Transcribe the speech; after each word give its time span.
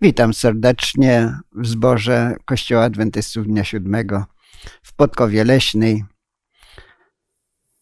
Witam 0.00 0.34
serdecznie 0.34 1.38
w 1.52 1.66
zborze 1.66 2.36
Kościoła 2.44 2.84
Adwentystów 2.84 3.46
Dnia 3.46 3.64
Siódmego 3.64 4.24
w 4.82 4.94
Podkowie 4.94 5.44
Leśnej. 5.44 6.04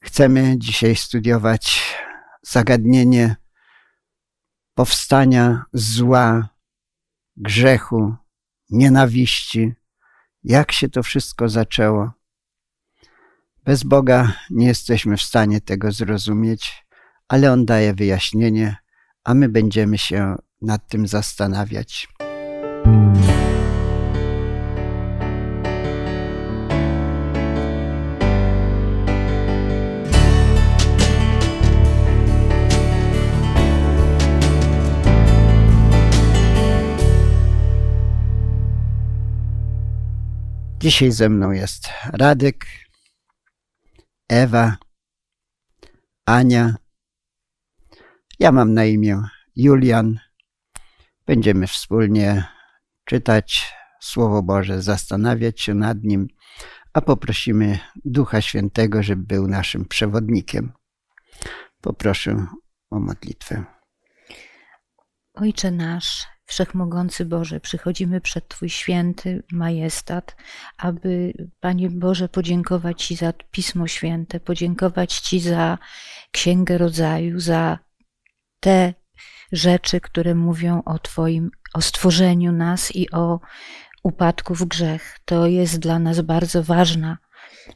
Chcemy 0.02 0.54
dzisiaj 0.58 0.96
studiować 0.96 1.94
zagadnienie 2.42 3.36
powstania 4.74 5.64
zła, 5.72 6.48
grzechu, 7.36 8.14
nienawiści. 8.70 9.72
Jak 10.44 10.72
się 10.72 10.88
to 10.88 11.02
wszystko 11.02 11.48
zaczęło? 11.48 12.12
Bez 13.64 13.82
Boga 13.82 14.32
nie 14.50 14.66
jesteśmy 14.66 15.16
w 15.16 15.22
stanie 15.22 15.60
tego 15.60 15.92
zrozumieć, 15.92 16.84
ale 17.28 17.52
On 17.52 17.66
daje 17.66 17.94
wyjaśnienie, 17.94 18.76
a 19.24 19.34
my 19.34 19.48
będziemy 19.48 19.98
się 19.98 20.36
nad 20.60 20.88
tym 20.88 21.06
zastanawiać. 21.06 22.08
Dzisiaj 40.80 41.12
ze 41.12 41.28
mną 41.28 41.50
jest 41.50 41.88
Radek, 42.12 42.66
Ewa, 44.28 44.76
Ania. 46.26 46.74
Ja 48.38 48.52
mam 48.52 48.74
na 48.74 48.84
imię 48.84 49.22
Julian. 49.56 50.27
Będziemy 51.28 51.66
wspólnie 51.66 52.44
czytać 53.04 53.74
Słowo 54.00 54.42
Boże, 54.42 54.82
zastanawiać 54.82 55.60
się 55.60 55.74
nad 55.74 56.02
nim, 56.02 56.28
a 56.92 57.00
poprosimy 57.00 57.78
Ducha 58.04 58.40
Świętego, 58.40 59.02
żeby 59.02 59.22
był 59.22 59.48
naszym 59.48 59.84
przewodnikiem. 59.84 60.72
Poproszę 61.80 62.46
o 62.90 63.00
modlitwę. 63.00 63.64
Ojcze 65.34 65.70
nasz, 65.70 66.26
Wszechmogący 66.44 67.24
Boże, 67.24 67.60
przychodzimy 67.60 68.20
przed 68.20 68.48
Twój 68.48 68.68
święty 68.68 69.42
majestat, 69.52 70.36
aby, 70.78 71.32
Panie 71.60 71.90
Boże, 71.90 72.28
podziękować 72.28 73.04
Ci 73.04 73.16
za 73.16 73.32
Pismo 73.32 73.86
Święte, 73.86 74.40
podziękować 74.40 75.18
Ci 75.18 75.40
za 75.40 75.78
Księgę 76.32 76.78
Rodzaju, 76.78 77.40
za 77.40 77.78
te 78.60 78.94
rzeczy, 79.52 80.00
które 80.00 80.34
mówią 80.34 80.82
o 80.84 80.98
Twoim, 80.98 81.50
o 81.74 81.80
stworzeniu 81.80 82.52
nas 82.52 82.96
i 82.96 83.10
o 83.10 83.40
upadku 84.02 84.54
w 84.54 84.64
grzech. 84.64 85.18
To 85.24 85.46
jest 85.46 85.78
dla 85.78 85.98
nas 85.98 86.20
bardzo 86.20 86.62
ważna, 86.62 87.18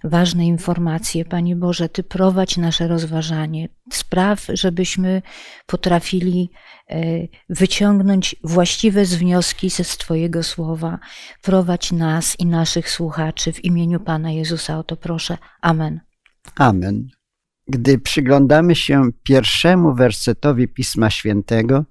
ważne 0.04 0.46
informacje. 0.46 1.24
Panie 1.24 1.56
Boże, 1.56 1.88
Ty 1.88 2.02
prowadź 2.02 2.56
nasze 2.56 2.88
rozważanie. 2.88 3.68
Spraw, 3.92 4.46
żebyśmy 4.52 5.22
potrafili 5.66 6.50
e, 6.90 7.00
wyciągnąć 7.48 8.36
właściwe 8.44 9.04
wnioski 9.04 9.70
ze 9.70 9.84
Twojego 9.84 10.42
słowa. 10.42 10.98
Prowadź 11.42 11.92
nas 11.92 12.40
i 12.40 12.46
naszych 12.46 12.90
słuchaczy 12.90 13.52
w 13.52 13.64
imieniu 13.64 14.00
Pana 14.00 14.30
Jezusa. 14.30 14.78
O 14.78 14.84
to 14.84 14.96
proszę. 14.96 15.38
Amen. 15.60 16.00
Amen. 16.56 17.21
Gdy 17.68 17.98
przyglądamy 17.98 18.74
się 18.74 19.08
pierwszemu 19.22 19.94
wersetowi 19.94 20.68
Pisma 20.68 21.10
Świętego, 21.10 21.84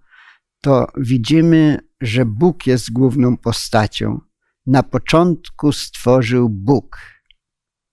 to 0.62 0.88
widzimy, 0.98 1.80
że 2.02 2.26
Bóg 2.26 2.68
jest 2.68 2.92
główną 2.92 3.38
postacią. 3.38 4.20
Na 4.66 4.84
początku 4.84 5.72
stworzył 5.72 6.50
Bóg 6.50 6.98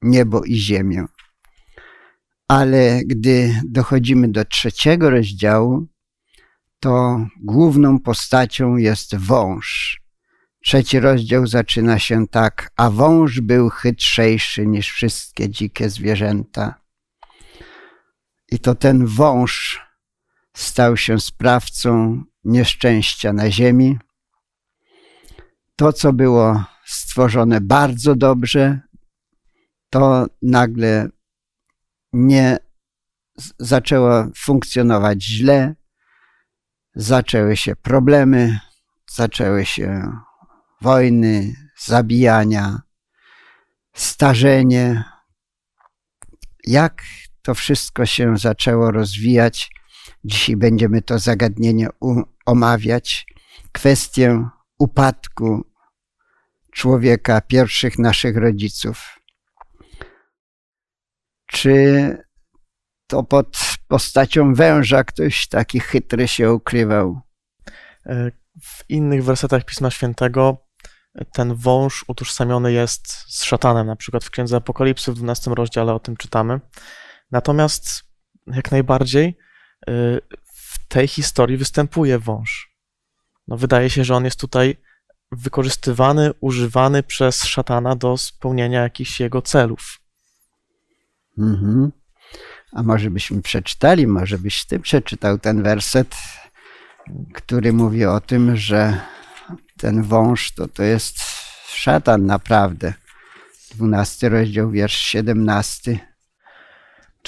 niebo 0.03 0.45
i 0.45 0.57
ziemię. 0.57 1.05
Ale 2.49 3.01
gdy 3.07 3.61
dochodzimy 3.65 4.29
do 4.29 4.45
trzeciego 4.45 5.11
rozdziału, 5.11 5.87
to 6.81 7.27
główną 7.41 8.01
postacią 8.01 8.77
jest 8.77 9.17
wąż. 9.17 10.01
Trzeci 10.65 11.01
rozdział 11.01 11.47
zaczyna 11.47 11.99
się 11.99 12.27
tak, 12.27 12.71
a 12.77 12.91
wąż 12.91 13.41
był 13.41 13.69
chytrzejszy 13.69 14.67
niż 14.67 14.91
wszystkie 14.91 15.51
dzikie 15.51 15.91
zwierzęta. 15.91 16.81
I 18.51 18.59
to 18.59 18.75
ten 18.75 19.07
wąż 19.07 19.81
stał 20.57 20.97
się 20.97 21.21
sprawcą 21.21 22.23
nieszczęścia 22.45 23.33
na 23.33 23.51
ziemi. 23.51 23.99
To, 25.77 25.93
co 25.93 26.13
było 26.13 26.65
stworzone 26.87 27.61
bardzo 27.61 28.17
dobrze, 28.17 28.81
to 29.91 30.27
nagle 30.43 31.09
nie 32.13 32.59
zaczęło 33.59 34.25
funkcjonować 34.37 35.23
źle, 35.23 35.75
zaczęły 36.95 37.57
się 37.57 37.77
problemy, 37.77 38.59
zaczęły 39.11 39.67
się 39.67 40.13
wojny, 40.81 41.55
zabijania, 41.79 42.83
starzenie. 43.95 45.05
Jak 46.67 47.03
to 47.49 47.55
wszystko 47.55 48.07
się 48.07 48.37
zaczęło 48.37 48.91
rozwijać? 48.91 49.71
Dzisiaj 50.25 50.57
będziemy 50.57 51.03
to 51.03 51.19
zagadnienie 51.19 51.89
omawiać. 52.47 53.27
Kwestię 53.73 54.49
upadku 54.79 55.65
człowieka, 56.73 57.41
pierwszych 57.41 57.99
naszych 57.99 58.37
rodziców. 58.37 59.21
Czy 61.47 62.17
to 63.07 63.23
pod 63.23 63.59
postacią 63.89 64.55
węża 64.55 65.05
ktoś 65.05 65.49
taki 65.49 65.81
chytry 65.81 66.29
się 66.29 66.53
ukrywał? 66.53 67.21
E, 68.07 68.31
w 68.63 68.91
innych 68.91 69.25
wersetach 69.25 69.65
Pisma 69.65 69.91
Świętego 69.91 70.67
ten 71.33 71.55
wąż 71.55 72.05
utożsamiony 72.09 72.73
jest 72.73 73.09
z 73.09 73.45
szatanem, 73.45 73.87
na 73.87 73.97
przykład 73.97 74.25
w 74.25 74.31
Księdze 74.31 74.57
Apokalipsy 74.57 75.13
w 75.13 75.15
12 75.15 75.51
rozdziale 75.51 75.95
o 75.95 76.01
tym 76.01 76.17
czytamy. 76.17 76.61
Natomiast 77.31 78.03
jak 78.47 78.71
najbardziej 78.71 79.27
e, 79.29 79.93
w 80.45 80.89
tej 80.89 81.09
historii 81.09 81.57
występuje 81.57 82.19
wąż. 82.19 82.75
No, 83.49 83.57
wydaje 83.57 83.91
się, 83.91 84.05
że 84.05 84.17
on 84.17 84.25
jest 84.25 84.41
tutaj 84.41 84.77
wykorzystywany, 85.33 86.31
używany 86.41 87.03
przez 87.03 87.45
szatana 87.45 87.97
do 87.97 88.17
spełnienia 88.17 88.83
jakichś 88.83 89.21
jego 89.21 89.43
celów. 89.43 90.01
Mhm. 91.39 91.93
A 92.73 92.83
może 92.83 93.11
byśmy 93.11 93.43
przeczytali, 93.43 94.07
może 94.07 94.39
byś 94.39 94.65
ty 94.65 94.81
przeczytał 94.81 95.39
ten 95.39 95.63
werset, 95.63 96.17
który 97.35 97.73
mówi 97.73 98.05
o 98.05 98.21
tym, 98.21 98.57
że 98.57 99.01
ten 99.77 100.03
wąż 100.03 100.53
to, 100.53 100.69
to 100.69 100.83
jest 100.83 101.19
szatan 101.69 102.27
naprawdę. 102.27 102.95
12 103.75 104.29
rozdział, 104.29 104.71
wiersz 104.71 104.97
17. 104.97 106.08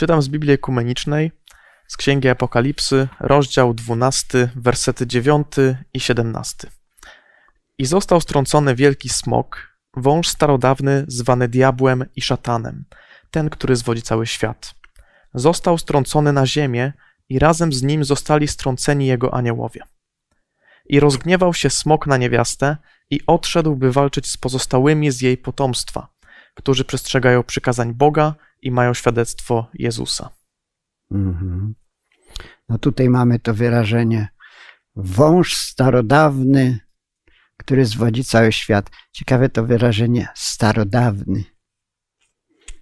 Czytam 0.01 0.23
z 0.23 0.29
Biblii 0.29 0.53
Ekumenicznej, 0.53 1.33
z 1.89 1.97
Księgi 1.97 2.29
Apokalipsy, 2.29 3.09
rozdział 3.21 3.75
12, 3.75 4.51
wersety 4.57 5.07
9 5.07 5.47
i 5.95 6.01
17. 6.01 6.69
I 7.79 7.87
został 7.87 8.21
strącony 8.21 8.75
wielki 8.75 9.09
smok, 9.09 9.77
wąż 9.97 10.29
starodawny 10.29 11.05
zwany 11.09 11.49
diabłem 11.49 12.05
i 12.17 12.23
szatanem– 12.23 12.85
ten, 13.31 13.51
który 13.51 13.77
zwodzi 13.77 14.03
cały 14.03 14.27
świat. 14.27 14.75
Został 15.35 15.79
strącony 15.79 16.33
na 16.33 16.47
ziemię 16.47 16.93
i 17.29 17.39
razem 17.39 17.73
z 17.73 17.83
nim 17.83 18.05
zostali 18.05 18.49
strąceni 18.49 19.07
jego 19.07 19.35
aniołowie. 19.35 19.81
I 20.87 21.01
rozgniewał 21.01 21.55
się 21.55 21.71
smok 21.71 22.07
na 22.07 22.17
niewiastę 22.17 22.77
i 23.11 23.21
odszedł, 23.27 23.77
by 23.77 23.93
walczyć 23.93 24.27
z 24.27 24.37
pozostałymi 24.37 25.11
z 25.11 25.21
jej 25.21 25.37
potomstwa, 25.37 26.09
którzy 26.55 26.85
przestrzegają 26.85 27.43
przykazań 27.43 27.95
Boga 27.95 28.35
i 28.63 28.71
mają 28.71 28.95
świadectwo 28.95 29.71
Jezusa. 29.75 30.31
Mhm. 31.11 31.75
No 32.69 32.79
tutaj 32.79 33.09
mamy 33.09 33.39
to 33.39 33.55
wyrażenie 33.55 34.29
wąż 34.97 35.55
starodawny, 35.55 36.79
który 37.57 37.85
zwodzi 37.85 38.25
cały 38.25 38.53
świat. 38.53 38.91
Ciekawe 39.13 39.49
to 39.49 39.65
wyrażenie 39.67 40.29
starodawny. 40.35 41.45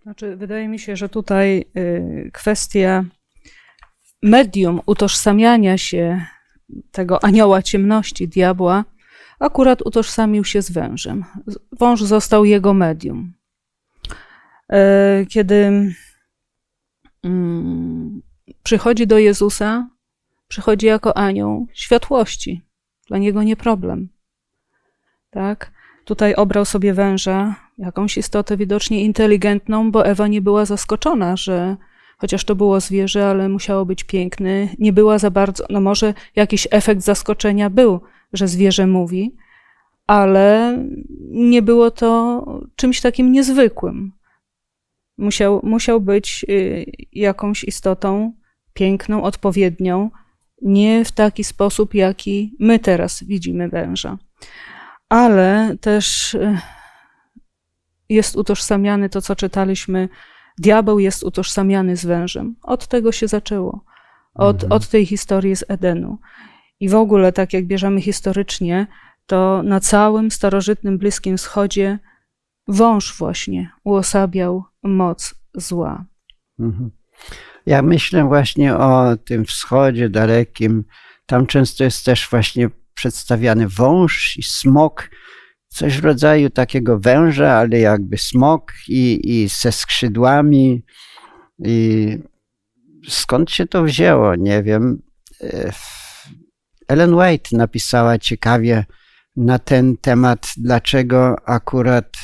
Znaczy, 0.02 0.36
wydaje 0.36 0.68
mi 0.68 0.78
się, 0.78 0.96
że 0.96 1.08
tutaj 1.08 1.64
y, 1.76 2.30
kwestia 2.32 3.04
medium 4.22 4.80
utożsamiania 4.86 5.78
się 5.78 6.26
tego 6.90 7.24
anioła 7.24 7.62
ciemności, 7.62 8.28
diabła, 8.28 8.84
akurat 9.40 9.82
utożsamił 9.82 10.44
się 10.44 10.62
z 10.62 10.70
wężem. 10.70 11.24
Wąż 11.78 12.02
został 12.02 12.44
jego 12.44 12.74
medium. 12.74 13.37
E, 14.72 15.26
kiedy 15.28 15.92
mm, 17.24 18.22
przychodzi 18.62 19.06
do 19.06 19.18
Jezusa, 19.18 19.88
przychodzi 20.48 20.86
jako 20.86 21.16
anioł 21.16 21.66
światłości. 21.72 22.62
Dla 23.06 23.18
niego 23.18 23.42
nie 23.42 23.56
problem. 23.56 24.08
tak? 25.30 25.72
Tutaj 26.04 26.34
obrał 26.34 26.64
sobie 26.64 26.94
węża, 26.94 27.54
jakąś 27.78 28.18
istotę 28.18 28.56
widocznie 28.56 29.04
inteligentną, 29.04 29.90
bo 29.90 30.06
Ewa 30.06 30.28
nie 30.28 30.42
była 30.42 30.64
zaskoczona, 30.64 31.36
że 31.36 31.76
chociaż 32.18 32.44
to 32.44 32.54
było 32.54 32.80
zwierzę, 32.80 33.26
ale 33.26 33.48
musiało 33.48 33.86
być 33.86 34.04
piękny, 34.04 34.68
nie 34.78 34.92
była 34.92 35.18
za 35.18 35.30
bardzo, 35.30 35.64
no 35.70 35.80
może 35.80 36.14
jakiś 36.36 36.68
efekt 36.70 37.02
zaskoczenia 37.02 37.70
był, 37.70 38.00
że 38.32 38.48
zwierzę 38.48 38.86
mówi, 38.86 39.36
ale 40.06 40.78
nie 41.30 41.62
było 41.62 41.90
to 41.90 42.44
czymś 42.76 43.00
takim 43.00 43.32
niezwykłym. 43.32 44.12
Musiał, 45.18 45.60
musiał 45.62 46.00
być 46.00 46.46
y, 46.48 46.84
jakąś 47.12 47.64
istotą 47.64 48.32
piękną, 48.72 49.22
odpowiednią, 49.22 50.10
nie 50.62 51.04
w 51.04 51.12
taki 51.12 51.44
sposób, 51.44 51.94
jaki 51.94 52.56
my 52.58 52.78
teraz 52.78 53.24
widzimy 53.24 53.68
węża. 53.68 54.18
Ale 55.08 55.76
też 55.80 56.34
y, 56.34 56.58
jest 58.08 58.36
utożsamiany 58.36 59.08
to, 59.08 59.22
co 59.22 59.36
czytaliśmy. 59.36 60.08
Diabeł 60.58 60.98
jest 60.98 61.22
utożsamiany 61.22 61.96
z 61.96 62.04
wężem. 62.06 62.56
Od 62.62 62.86
tego 62.86 63.12
się 63.12 63.28
zaczęło. 63.28 63.84
Od, 64.34 64.62
mhm. 64.62 64.72
od 64.72 64.88
tej 64.88 65.06
historii 65.06 65.56
z 65.56 65.64
Edenu. 65.68 66.18
I 66.80 66.88
w 66.88 66.94
ogóle, 66.94 67.32
tak 67.32 67.52
jak 67.52 67.66
bierzemy 67.66 68.00
historycznie, 68.00 68.86
to 69.26 69.62
na 69.62 69.80
całym 69.80 70.30
starożytnym 70.30 70.98
Bliskim 70.98 71.36
Wschodzie 71.36 71.98
wąż 72.68 73.18
właśnie 73.18 73.70
uosabiał 73.84 74.64
moc 74.82 75.34
zła. 75.54 76.04
Mhm. 76.58 76.90
Ja 77.66 77.82
myślę 77.82 78.24
właśnie 78.24 78.76
o 78.76 79.16
tym 79.24 79.44
wschodzie 79.44 80.08
dalekim. 80.08 80.84
Tam 81.26 81.46
często 81.46 81.84
jest 81.84 82.04
też 82.04 82.28
właśnie 82.30 82.70
przedstawiany 82.94 83.68
wąż 83.68 84.36
i 84.36 84.42
smok, 84.42 85.10
coś 85.68 86.00
w 86.00 86.04
rodzaju 86.04 86.50
takiego 86.50 86.98
węża, 86.98 87.52
ale 87.52 87.78
jakby 87.78 88.18
smok 88.18 88.72
i, 88.88 89.20
i 89.24 89.48
ze 89.48 89.72
skrzydłami. 89.72 90.82
I 91.64 92.18
skąd 93.08 93.50
się 93.50 93.66
to 93.66 93.82
wzięło? 93.82 94.34
Nie 94.34 94.62
wiem. 94.62 95.02
E, 95.40 95.72
Ellen 96.88 97.14
White 97.14 97.56
napisała 97.56 98.18
ciekawie 98.18 98.84
na 99.36 99.58
ten 99.58 99.96
temat, 99.96 100.52
dlaczego 100.56 101.36
akurat 101.48 102.16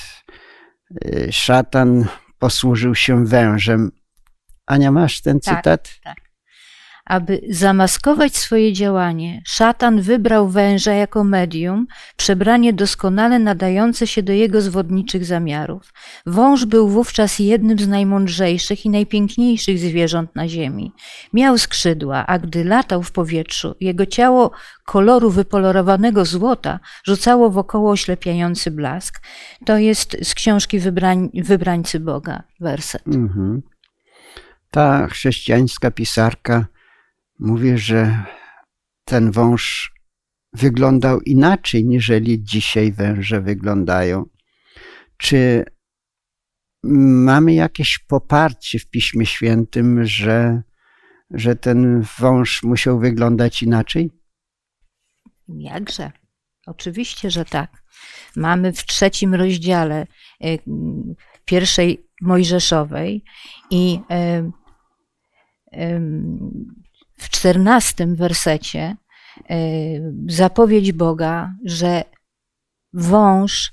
szatan 1.30 2.04
posłużył 2.38 2.94
się 2.94 3.26
wężem. 3.26 3.92
Ania, 4.66 4.92
masz 4.92 5.20
ten 5.20 5.40
tak, 5.40 5.56
cytat? 5.56 5.90
Tak. 6.04 6.23
Aby 7.04 7.40
zamaskować 7.50 8.36
swoje 8.36 8.72
działanie, 8.72 9.42
szatan 9.46 10.00
wybrał 10.00 10.48
węża 10.48 10.92
jako 10.92 11.24
medium, 11.24 11.86
przebranie 12.16 12.72
doskonale 12.72 13.38
nadające 13.38 14.06
się 14.06 14.22
do 14.22 14.32
jego 14.32 14.60
zwodniczych 14.60 15.24
zamiarów. 15.24 15.92
Wąż 16.26 16.64
był 16.64 16.88
wówczas 16.88 17.38
jednym 17.38 17.78
z 17.78 17.88
najmądrzejszych 17.88 18.84
i 18.84 18.90
najpiękniejszych 18.90 19.78
zwierząt 19.78 20.36
na 20.36 20.48
ziemi. 20.48 20.92
Miał 21.32 21.58
skrzydła, 21.58 22.26
a 22.26 22.38
gdy 22.38 22.64
latał 22.64 23.02
w 23.02 23.12
powietrzu, 23.12 23.74
jego 23.80 24.06
ciało 24.06 24.50
koloru 24.84 25.30
wypolerowanego 25.30 26.24
złota 26.24 26.80
rzucało 27.04 27.50
wokoło 27.50 27.90
oślepiający 27.90 28.70
blask. 28.70 29.22
To 29.64 29.78
jest 29.78 30.16
z 30.22 30.34
książki 30.34 30.78
Wybrań, 30.78 31.30
Wybrańcy 31.34 32.00
Boga, 32.00 32.42
werset. 32.60 33.06
Mhm. 33.06 33.62
Ta 34.70 35.08
chrześcijańska 35.08 35.90
pisarka 35.90 36.66
mówi, 37.38 37.78
że 37.78 38.24
ten 39.04 39.30
wąż 39.30 39.92
wyglądał 40.52 41.20
inaczej, 41.20 41.84
niżeli 41.84 42.42
dzisiaj 42.44 42.92
węże 42.92 43.40
wyglądają. 43.40 44.24
Czy 45.16 45.64
mamy 46.82 47.54
jakieś 47.54 47.98
poparcie 47.98 48.78
w 48.78 48.90
Piśmie 48.90 49.26
Świętym, 49.26 50.04
że, 50.04 50.62
że 51.30 51.56
ten 51.56 52.04
wąż 52.18 52.62
musiał 52.62 52.98
wyglądać 52.98 53.62
inaczej? 53.62 54.10
Jakże? 55.48 56.12
Oczywiście, 56.66 57.30
że 57.30 57.44
tak. 57.44 57.84
Mamy 58.36 58.72
w 58.72 58.86
trzecim 58.86 59.34
rozdziale 59.34 60.06
e, 60.40 60.58
pierwszej 61.44 62.06
Mojżeszowej 62.20 63.24
i 63.70 64.00
e, 64.10 64.50
w 67.24 67.30
czternastym 67.30 68.16
wersecie 68.16 68.96
e, 69.50 69.56
zapowiedź 70.26 70.92
Boga, 70.92 71.52
że 71.64 72.04
wąż, 72.92 73.72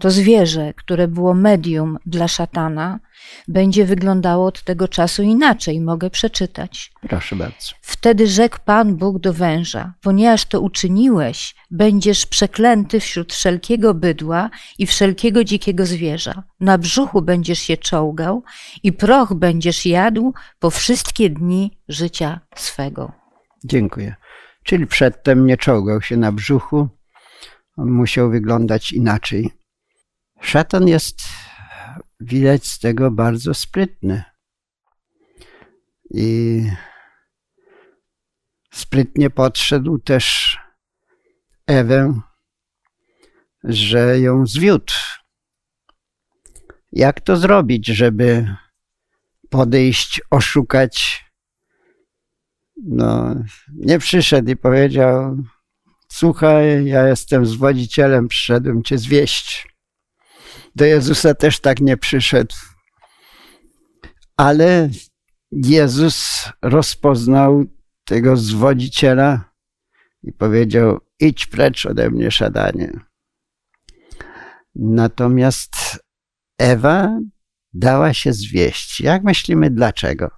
to 0.00 0.10
zwierzę, 0.10 0.74
które 0.76 1.08
było 1.08 1.34
medium 1.34 1.98
dla 2.06 2.28
szatana, 2.28 3.00
będzie 3.48 3.84
wyglądało 3.84 4.46
od 4.46 4.62
tego 4.64 4.88
czasu 4.88 5.22
inaczej. 5.22 5.80
Mogę 5.80 6.10
przeczytać. 6.10 6.92
Proszę 7.08 7.36
bardzo. 7.36 7.68
Wtedy 7.80 8.26
rzekł 8.26 8.58
Pan 8.64 8.96
Bóg 8.96 9.18
do 9.18 9.32
węża: 9.32 9.94
Ponieważ 10.02 10.44
to 10.44 10.60
uczyniłeś, 10.60 11.54
będziesz 11.70 12.26
przeklęty 12.26 13.00
wśród 13.00 13.32
wszelkiego 13.32 13.94
bydła 13.94 14.50
i 14.78 14.86
wszelkiego 14.86 15.44
dzikiego 15.44 15.86
zwierza. 15.86 16.42
Na 16.60 16.78
brzuchu 16.78 17.22
będziesz 17.22 17.58
się 17.58 17.76
czołgał 17.76 18.42
i 18.82 18.92
proch 18.92 19.34
będziesz 19.34 19.86
jadł 19.86 20.32
po 20.58 20.70
wszystkie 20.70 21.30
dni 21.30 21.78
życia 21.88 22.40
swego. 22.56 23.12
Dziękuję. 23.64 24.14
Czyli 24.64 24.86
przedtem 24.86 25.46
nie 25.46 25.56
czołgał 25.56 26.02
się 26.02 26.16
na 26.16 26.32
brzuchu, 26.32 26.88
on 27.76 27.90
musiał 27.90 28.30
wyglądać 28.30 28.92
inaczej. 28.92 29.59
Szatan 30.40 30.88
jest 30.88 31.20
widać 32.20 32.66
z 32.66 32.78
tego 32.78 33.10
bardzo 33.10 33.54
sprytny. 33.54 34.24
I 36.10 36.62
sprytnie 38.72 39.30
podszedł 39.30 39.98
też 39.98 40.56
Ewę, 41.66 42.20
że 43.64 44.20
ją 44.20 44.46
zwiódł. 44.46 44.92
Jak 46.92 47.20
to 47.20 47.36
zrobić, 47.36 47.86
żeby 47.86 48.56
podejść, 49.50 50.20
oszukać? 50.30 51.24
No, 52.84 53.34
nie 53.68 53.98
przyszedł 53.98 54.50
i 54.50 54.56
powiedział: 54.56 55.36
Słuchaj, 56.08 56.84
ja 56.86 57.08
jestem 57.08 57.46
zwodzicielem, 57.46 58.28
przyszedłem 58.28 58.82
cię 58.82 58.98
zwieść. 58.98 59.69
Do 60.76 60.84
Jezusa 60.84 61.34
też 61.34 61.60
tak 61.60 61.80
nie 61.80 61.96
przyszedł. 61.96 62.54
Ale 64.36 64.90
Jezus 65.52 66.48
rozpoznał 66.62 67.64
tego 68.04 68.36
zwodziciela 68.36 69.52
i 70.22 70.32
powiedział: 70.32 71.00
Idź 71.20 71.46
precz 71.46 71.86
ode 71.86 72.10
mnie, 72.10 72.30
szadanie. 72.30 72.92
Natomiast 74.74 76.00
Ewa 76.58 77.18
dała 77.72 78.14
się 78.14 78.32
zwieść. 78.32 79.00
Jak 79.00 79.22
myślimy, 79.22 79.70
dlaczego? 79.70 80.30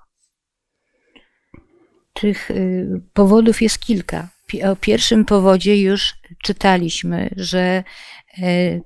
Tych 2.13 2.51
y, 2.51 2.87
powodów 3.13 3.63
jest 3.63 3.79
kilka. 3.79 4.29
O 4.65 4.77
pierwszym 4.77 5.25
powodzie 5.25 5.83
już 5.83 6.15
czytaliśmy, 6.43 7.31
że 7.37 7.85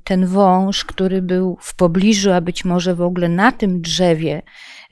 ten 0.04 0.26
wąż, 0.26 0.84
który 0.84 1.22
był 1.22 1.56
w 1.60 1.76
pobliżu, 1.76 2.32
a 2.32 2.40
być 2.40 2.64
może 2.64 2.94
w 2.94 3.02
ogóle 3.02 3.28
na 3.28 3.52
tym 3.52 3.80
drzewie, 3.80 4.42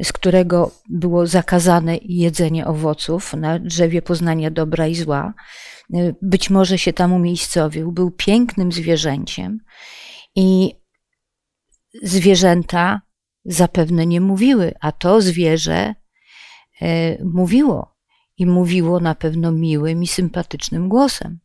z 0.03 0.13
którego 0.13 0.71
było 0.89 1.27
zakazane 1.27 1.99
jedzenie 2.03 2.67
owoców, 2.67 3.35
na 3.35 3.59
drzewie 3.59 4.03
poznania 4.03 4.51
dobra 4.51 4.87
i 4.87 4.95
zła, 4.95 5.35
e, 5.95 6.15
być 6.23 6.51
może 6.51 6.79
się 6.79 6.93
tam 6.93 7.13
umiejscowił, 7.13 7.93
był 7.93 8.11
pięknym 8.11 8.73
zwierzęciem 8.73 9.59
i 10.37 10.75
zwierzęta 12.03 13.01
zapewne 13.45 14.07
nie 14.07 14.21
mówiły, 14.21 14.75
a 14.81 14.93
to 14.93 15.21
zwierzę 15.21 15.95
e, 16.83 17.25
mówiło 17.25 17.97
i 18.39 18.47
mówiło 18.47 19.01
na 19.01 19.15
pewno 19.15 19.53
miłym 19.53 20.03
i 20.03 20.07
sympatycznym 20.07 20.89
głosem. 20.89 21.44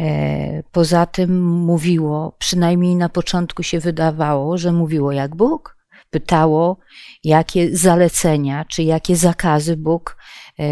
E, 0.00 0.62
poza 0.72 1.06
tym 1.06 1.44
mówiło, 1.44 2.36
przynajmniej 2.38 2.96
na 2.96 3.08
początku 3.08 3.62
się 3.62 3.80
wydawało, 3.80 4.58
że 4.58 4.72
mówiło 4.72 5.12
jak 5.12 5.36
Bóg. 5.36 5.76
Pytało, 6.10 6.76
jakie 7.24 7.76
zalecenia 7.76 8.64
czy 8.64 8.82
jakie 8.82 9.16
zakazy 9.16 9.76
Bóg 9.76 10.16
e, 10.58 10.64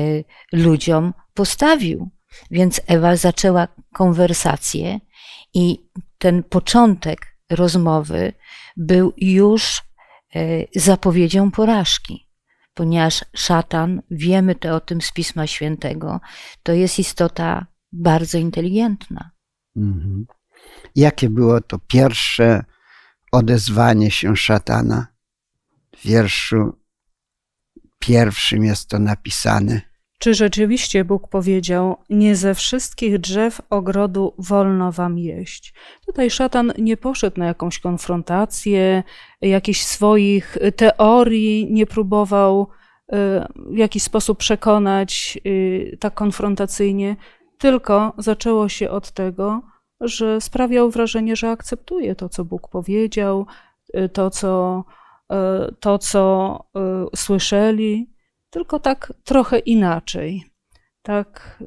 ludziom 0.53 1.15
postawił. 1.35 2.11
Więc 2.51 2.81
Ewa 2.87 3.17
zaczęła 3.17 3.69
konwersację 3.93 5.01
i 5.55 5.89
ten 6.19 6.43
początek 6.43 7.37
rozmowy 7.51 8.33
był 8.77 9.13
już 9.17 9.83
e, 10.35 10.43
zapowiedzią 10.77 11.51
porażki, 11.51 12.29
ponieważ 12.75 13.25
szatan, 13.35 14.03
wiemy 14.11 14.55
to 14.55 14.75
o 14.77 14.81
tym 14.81 15.01
z 15.01 15.13
Pisma 15.13 15.47
Świętego, 15.47 16.21
to 16.63 16.73
jest 16.73 16.99
istota 16.99 17.67
bardzo 17.93 18.39
inteligentna. 18.39 19.31
Mhm. 19.77 20.27
Jakie 20.97 21.31
było 21.31 21.61
to 21.61 21.79
pierwsze 21.79 22.65
odezwanie 23.33 24.11
się 24.11 24.37
szatana? 24.37 25.07
W 25.97 26.07
wierszu 26.07 26.81
pierwszym 27.99 28.65
jest 28.65 28.89
to 28.89 28.99
napisane. 28.99 29.81
Czy 30.19 30.35
rzeczywiście 30.35 31.05
Bóg 31.05 31.29
powiedział: 31.29 31.97
Nie 32.11 32.37
ze 32.37 32.55
wszystkich 32.55 33.19
drzew 33.19 33.61
ogrodu 33.71 34.35
wolno 34.39 34.93
wam 34.93 35.19
jeść? 35.19 35.75
Tutaj 36.07 36.31
szatan 36.31 36.73
nie 36.79 36.97
poszedł 36.97 37.41
na 37.41 37.47
jakąś 37.47 37.79
konfrontację, 37.79 39.03
jakichś 39.41 39.81
swoich 39.81 40.59
teorii, 40.77 41.73
nie 41.73 41.87
próbował 41.87 42.69
y, 43.13 43.17
w 43.73 43.77
jakiś 43.77 44.03
sposób 44.03 44.39
przekonać 44.39 45.39
y, 45.47 45.97
tak 46.01 46.15
konfrontacyjnie, 46.15 47.17
tylko 47.61 48.13
zaczęło 48.19 48.69
się 48.69 48.91
od 48.91 49.11
tego, 49.11 49.63
że 50.01 50.41
sprawiał 50.41 50.91
wrażenie, 50.91 51.37
że 51.37 51.51
akceptuje 51.51 52.15
to, 52.15 52.29
co 52.29 52.45
Bóg 52.45 52.69
powiedział, 52.69 53.47
y, 53.97 54.09
to, 54.09 54.31
co, 54.31 54.85
to, 55.81 55.99
co 55.99 56.59
słyszeli 57.17 58.11
tylko 58.51 58.81
tak 58.81 59.13
trochę 59.25 59.59
inaczej. 59.59 60.45
Tak. 61.03 61.59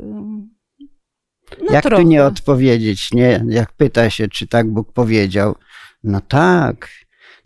No 1.62 1.72
Jak 1.74 1.84
trochę. 1.84 2.04
tu 2.04 2.10
nie 2.10 2.26
odpowiedzieć, 2.26 3.12
nie? 3.12 3.46
Jak 3.48 3.74
pyta 3.74 4.10
się, 4.10 4.28
czy 4.28 4.48
tak 4.48 4.72
Bóg 4.72 4.94
powiedział, 4.94 5.56
no 6.04 6.22
tak. 6.22 6.90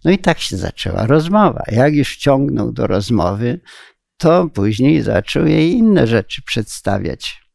No 0.06 0.12
i 0.12 0.18
tak 0.18 0.40
się 0.40 0.58
zaczęła 0.58 1.08
rozmowa. 1.08 1.64
Jak 1.72 1.94
już 1.94 2.14
wciągnął 2.14 2.72
do 2.72 2.88
rozmowy, 2.88 3.60
to 4.18 4.48
później 4.54 5.02
zaczął 5.02 5.46
jej 5.46 5.72
inne 5.72 6.08
rzeczy 6.08 6.42
przedstawiać. 6.42 7.47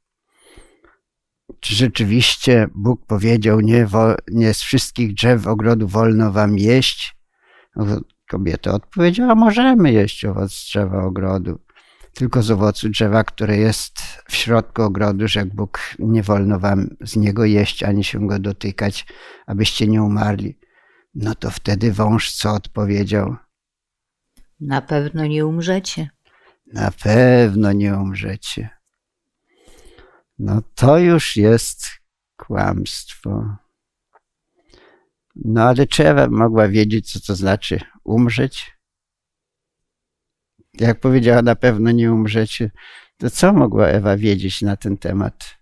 Czy 1.62 1.74
rzeczywiście 1.74 2.68
Bóg 2.74 3.06
powiedział, 3.06 3.60
nie, 3.60 3.86
nie 4.28 4.54
z 4.54 4.60
wszystkich 4.60 5.14
drzew 5.14 5.46
ogrodu 5.46 5.88
wolno 5.88 6.32
wam 6.32 6.58
jeść? 6.58 7.16
Kobieta 8.30 8.72
odpowiedziała, 8.72 9.34
możemy 9.34 9.92
jeść 9.92 10.24
owoc 10.24 10.50
drzewa 10.50 11.04
ogrodu 11.04 11.58
tylko 12.14 12.42
z 12.42 12.50
owocu 12.50 12.88
drzewa, 12.88 13.24
które 13.24 13.56
jest 13.56 13.98
w 14.28 14.34
środku 14.36 14.82
ogrodu, 14.82 15.28
że 15.28 15.46
Bóg 15.46 15.80
nie 15.98 16.22
wolno 16.22 16.58
wam 16.58 16.88
z 17.00 17.16
niego 17.16 17.44
jeść, 17.44 17.82
ani 17.82 18.04
się 18.04 18.26
go 18.26 18.38
dotykać, 18.38 19.06
abyście 19.46 19.86
nie 19.86 20.02
umarli. 20.02 20.58
No 21.14 21.34
to 21.34 21.50
wtedy 21.50 21.92
wąż 21.92 22.32
co 22.32 22.52
odpowiedział? 22.54 23.36
Na 24.60 24.82
pewno 24.82 25.26
nie 25.26 25.46
umrzecie. 25.46 26.10
Na 26.72 26.90
pewno 26.90 27.72
nie 27.72 27.94
umrzecie. 27.96 28.70
No 30.38 30.62
to 30.74 30.98
już 30.98 31.36
jest 31.36 31.84
kłamstwo. 32.36 33.56
No 35.34 35.62
ale 35.62 35.86
czy 35.86 36.08
Ewa 36.08 36.28
mogła 36.28 36.68
wiedzieć, 36.68 37.12
co 37.12 37.20
to 37.20 37.34
znaczy 37.34 37.80
umrzeć? 38.04 38.82
jak 40.80 41.00
powiedziała, 41.00 41.42
na 41.42 41.56
pewno 41.56 41.90
nie 41.90 42.12
umrzecie, 42.12 42.70
to 43.16 43.30
co 43.30 43.52
mogła 43.52 43.86
Ewa 43.86 44.16
wiedzieć 44.16 44.62
na 44.62 44.76
ten 44.76 44.98
temat? 44.98 45.58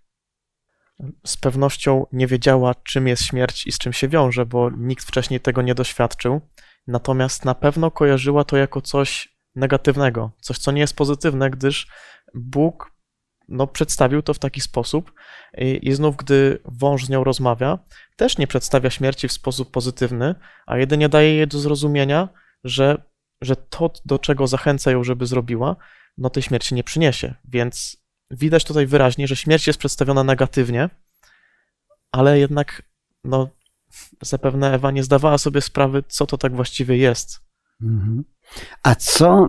Z 1.25 1.37
pewnością 1.37 2.05
nie 2.11 2.27
wiedziała, 2.27 2.75
czym 2.75 3.07
jest 3.07 3.23
śmierć 3.23 3.67
i 3.67 3.71
z 3.71 3.77
czym 3.77 3.93
się 3.93 4.07
wiąże, 4.07 4.45
bo 4.45 4.69
nikt 4.69 5.05
wcześniej 5.05 5.39
tego 5.39 5.61
nie 5.61 5.75
doświadczył. 5.75 6.41
Natomiast 6.87 7.45
na 7.45 7.55
pewno 7.55 7.91
kojarzyła 7.91 8.43
to 8.43 8.57
jako 8.57 8.81
coś 8.81 9.35
negatywnego, 9.55 10.31
coś, 10.41 10.57
co 10.57 10.71
nie 10.71 10.81
jest 10.81 10.95
pozytywne, 10.95 11.49
gdyż 11.49 11.87
Bóg 12.33 12.91
no, 13.47 13.67
przedstawił 13.67 14.21
to 14.21 14.33
w 14.33 14.39
taki 14.39 14.61
sposób. 14.61 15.13
I, 15.57 15.79
I 15.87 15.93
znów, 15.93 16.17
gdy 16.17 16.59
wąż 16.65 17.05
z 17.05 17.09
nią 17.09 17.23
rozmawia, 17.23 17.79
też 18.15 18.37
nie 18.37 18.47
przedstawia 18.47 18.89
śmierci 18.89 19.27
w 19.27 19.31
sposób 19.31 19.71
pozytywny, 19.71 20.35
a 20.65 20.77
jedynie 20.77 21.09
daje 21.09 21.35
jej 21.35 21.47
do 21.47 21.59
zrozumienia, 21.59 22.29
że 22.63 23.11
że 23.41 23.55
to, 23.55 23.93
do 24.05 24.19
czego 24.19 24.47
zachęca 24.47 24.91
ją, 24.91 25.03
żeby 25.03 25.25
zrobiła, 25.25 25.75
no 26.17 26.29
tej 26.29 26.43
śmierci 26.43 26.75
nie 26.75 26.83
przyniesie. 26.83 27.35
Więc 27.45 27.97
widać 28.31 28.63
tutaj 28.63 28.87
wyraźnie, 28.87 29.27
że 29.27 29.35
śmierć 29.35 29.67
jest 29.67 29.79
przedstawiona 29.79 30.23
negatywnie, 30.23 30.89
ale 32.11 32.39
jednak, 32.39 32.83
no, 33.23 33.49
zapewne 34.21 34.73
Ewa 34.73 34.91
nie 34.91 35.03
zdawała 35.03 35.37
sobie 35.37 35.61
sprawy, 35.61 36.03
co 36.07 36.27
to 36.27 36.37
tak 36.37 36.55
właściwie 36.55 36.97
jest. 36.97 37.39
Mhm. 37.81 38.23
A 38.83 38.95
co 38.95 39.47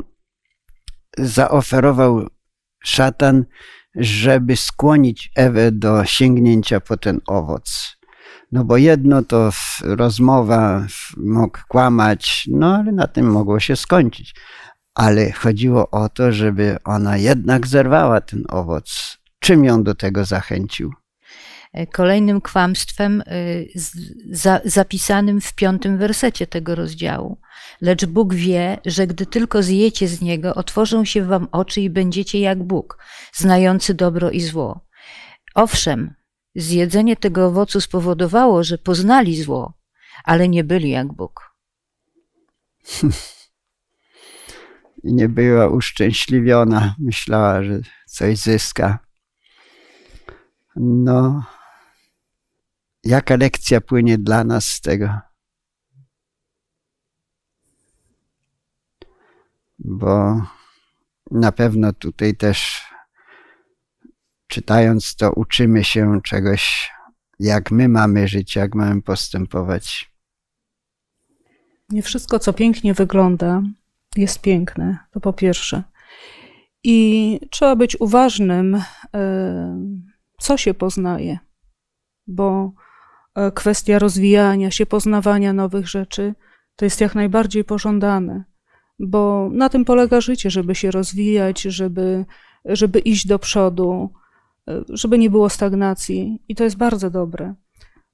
zaoferował 1.18 2.28
szatan, 2.84 3.44
żeby 3.96 4.56
skłonić 4.56 5.30
Ewę 5.36 5.72
do 5.72 6.04
sięgnięcia 6.04 6.80
po 6.80 6.96
ten 6.96 7.20
owoc? 7.26 7.96
No 8.52 8.64
bo 8.64 8.76
jedno 8.76 9.22
to 9.22 9.50
rozmowa 9.82 10.86
mógł 11.16 11.58
kłamać, 11.68 12.48
no 12.50 12.76
ale 12.76 12.92
na 12.92 13.06
tym 13.06 13.30
mogło 13.30 13.60
się 13.60 13.76
skończyć. 13.76 14.34
Ale 14.94 15.32
chodziło 15.32 15.90
o 15.90 16.08
to, 16.08 16.32
żeby 16.32 16.76
ona 16.84 17.16
jednak 17.16 17.66
zerwała 17.66 18.20
ten 18.20 18.44
owoc. 18.48 19.18
Czym 19.40 19.64
ją 19.64 19.82
do 19.82 19.94
tego 19.94 20.24
zachęcił? 20.24 20.92
Kolejnym 21.92 22.40
kłamstwem 22.40 23.20
y, 23.20 23.68
zapisanym 24.64 25.40
w 25.40 25.54
piątym 25.54 25.98
wersecie 25.98 26.46
tego 26.46 26.74
rozdziału. 26.74 27.40
Lecz 27.80 28.06
Bóg 28.06 28.34
wie, 28.34 28.78
że 28.86 29.06
gdy 29.06 29.26
tylko 29.26 29.62
zjecie 29.62 30.08
z 30.08 30.20
niego, 30.20 30.54
otworzą 30.54 31.04
się 31.04 31.24
wam 31.24 31.48
oczy 31.52 31.80
i 31.80 31.90
będziecie 31.90 32.40
jak 32.40 32.62
Bóg, 32.62 32.98
znający 33.34 33.94
dobro 33.94 34.30
i 34.30 34.40
zło. 34.40 34.80
Owszem, 35.54 36.14
Zjedzenie 36.54 37.16
tego 37.16 37.46
owocu 37.46 37.80
spowodowało, 37.80 38.64
że 38.64 38.78
poznali 38.78 39.42
zło, 39.42 39.74
ale 40.24 40.48
nie 40.48 40.64
byli 40.64 40.90
jak 40.90 41.12
Bóg. 41.12 41.54
I 45.04 45.12
nie 45.12 45.28
była 45.28 45.68
uszczęśliwiona. 45.68 46.94
Myślała, 46.98 47.62
że 47.62 47.80
coś 48.06 48.38
zyska. 48.38 48.98
No, 50.76 51.44
jaka 53.04 53.36
lekcja 53.36 53.80
płynie 53.80 54.18
dla 54.18 54.44
nas 54.44 54.66
z 54.66 54.80
tego? 54.80 55.18
Bo 59.78 60.42
na 61.30 61.52
pewno 61.52 61.92
tutaj 61.92 62.36
też 62.36 62.82
czytając 64.46 65.16
to, 65.16 65.32
uczymy 65.32 65.84
się 65.84 66.20
czegoś, 66.24 66.92
jak 67.40 67.70
my 67.70 67.88
mamy 67.88 68.28
żyć, 68.28 68.56
jak 68.56 68.74
mamy 68.74 69.02
postępować. 69.02 70.12
Nie 71.88 72.02
wszystko, 72.02 72.38
co 72.38 72.52
pięknie 72.52 72.94
wygląda, 72.94 73.62
jest 74.16 74.40
piękne. 74.40 74.98
To 75.10 75.20
po 75.20 75.32
pierwsze. 75.32 75.82
I 76.84 77.40
trzeba 77.50 77.76
być 77.76 78.00
uważnym, 78.00 78.82
e, 79.14 79.80
co 80.38 80.56
się 80.56 80.74
poznaje, 80.74 81.38
bo 82.26 82.72
kwestia 83.54 83.98
rozwijania 83.98 84.70
się, 84.70 84.86
poznawania 84.86 85.52
nowych 85.52 85.88
rzeczy 85.88 86.34
to 86.76 86.84
jest 86.84 87.00
jak 87.00 87.14
najbardziej 87.14 87.64
pożądane, 87.64 88.44
bo 88.98 89.50
na 89.52 89.68
tym 89.68 89.84
polega 89.84 90.20
życie, 90.20 90.50
żeby 90.50 90.74
się 90.74 90.90
rozwijać, 90.90 91.62
żeby, 91.62 92.24
żeby 92.64 92.98
iść 92.98 93.26
do 93.26 93.38
przodu, 93.38 94.10
żeby 94.88 95.18
nie 95.18 95.30
było 95.30 95.48
stagnacji, 95.48 96.42
i 96.48 96.54
to 96.54 96.64
jest 96.64 96.76
bardzo 96.76 97.10
dobre. 97.10 97.54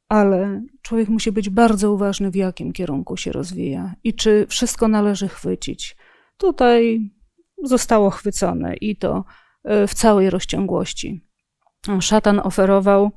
Ale 0.08 0.62
człowiek 0.82 1.08
musi 1.08 1.32
być 1.32 1.50
bardzo 1.50 1.92
uważny, 1.92 2.30
w 2.30 2.37
jakim 2.37 2.72
kierunku 2.72 3.16
się 3.16 3.32
rozwija 3.32 3.94
i 4.04 4.14
czy 4.14 4.46
wszystko 4.48 4.88
należy 4.88 5.28
chwycić. 5.28 5.96
Tutaj 6.37 7.10
zostało 7.62 8.10
chwycone 8.10 8.76
i 8.76 8.96
to 8.96 9.25
e, 9.64 9.87
w 9.87 9.94
całej 9.94 10.30
rozciągłości. 10.30 11.25
Szatan 12.00 12.40
oferował 12.44 13.10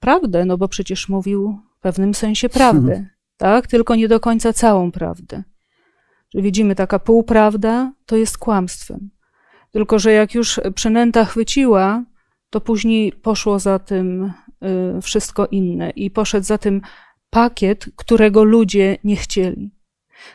prawdę, 0.00 0.44
no 0.44 0.58
bo 0.58 0.68
przecież 0.68 1.08
mówił 1.08 1.58
w 1.78 1.80
pewnym 1.80 2.14
sensie 2.14 2.48
prawdę, 2.48 2.92
mhm. 2.92 3.08
tak? 3.36 3.66
Tylko 3.66 3.94
nie 3.94 4.08
do 4.08 4.20
końca 4.20 4.52
całą 4.52 4.92
prawdę. 4.92 5.42
Że 6.34 6.42
widzimy, 6.42 6.74
taka 6.74 6.98
półprawda 6.98 7.92
to 8.06 8.16
jest 8.16 8.38
kłamstwem. 8.38 9.10
Tylko, 9.70 9.98
że 9.98 10.12
jak 10.12 10.34
już 10.34 10.60
przynęta 10.74 11.24
chwyciła, 11.24 12.04
to 12.50 12.60
później 12.60 13.12
poszło 13.12 13.58
za 13.58 13.78
tym 13.78 14.32
y, 14.98 15.02
wszystko 15.02 15.46
inne 15.46 15.90
i 15.90 16.10
poszedł 16.10 16.46
za 16.46 16.58
tym 16.58 16.80
pakiet, 17.30 17.86
którego 17.96 18.44
ludzie 18.44 18.96
nie 19.04 19.16
chcieli. 19.16 19.70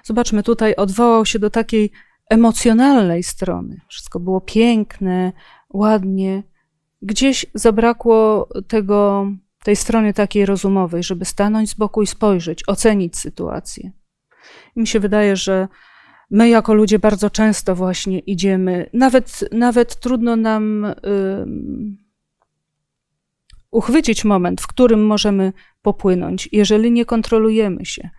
Zobaczmy, 0.04 0.44
tutaj 0.44 0.76
odwołał 0.76 1.26
się 1.26 1.40
do 1.40 1.50
takiej 1.50 1.92
emocjonalnej 2.30 3.24
strony. 3.24 3.82
Wszystko 3.88 4.20
było 4.20 4.42
piękne, 4.42 5.34
ładnie. 5.70 6.44
Gdzieś 7.02 7.46
zabrakło 7.54 8.50
tego, 8.68 9.28
tej 9.66 9.76
strony 9.76 10.14
takiej 10.14 10.46
rozumowej, 10.46 11.04
żeby 11.04 11.26
stanąć 11.26 11.70
z 11.70 11.74
boku 11.74 12.02
i 12.02 12.08
spojrzeć, 12.08 12.64
ocenić 12.68 13.18
sytuację. 13.18 13.92
I 14.76 14.80
mi 14.80 14.88
się 14.88 15.00
wydaje, 15.00 15.36
że 15.36 15.68
my 16.32 16.50
jako 16.50 16.74
ludzie 16.74 17.00
bardzo 17.00 17.30
często 17.30 17.76
właśnie 17.76 18.20
idziemy, 18.20 18.90
nawet, 18.94 19.50
nawet 19.52 20.00
trudno 20.00 20.36
nam. 20.36 20.86
Uchwycić 23.72 24.26
moment, 24.26 24.62
w 24.62 24.68
którym 24.68 25.06
możemy 25.06 25.54
popłynąć, 25.82 26.50
jeżeli 26.52 26.92
nie 26.92 27.06
kontrolujemy 27.06 27.86
się, 27.86 28.10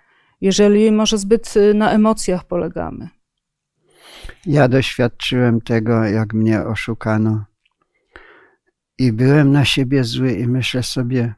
jeżeli 0.41 0.93
może 0.93 1.19
zbyt 1.19 1.57
y, 1.57 1.75
na 1.75 1.91
emocjach 1.91 2.45
polegamy. 2.45 3.09
Ja 4.47 4.69
doświadczyłem 4.69 5.61
tego, 5.61 6.05
jak 6.05 6.35
mnie 6.35 6.63
oszukano. 6.63 7.45
I 8.99 9.13
byłem 9.13 9.53
na 9.53 9.65
siebie 9.65 10.05
zły 10.05 10.33
i 10.33 10.49
myślę 10.49 10.83
sobie, 10.83 11.35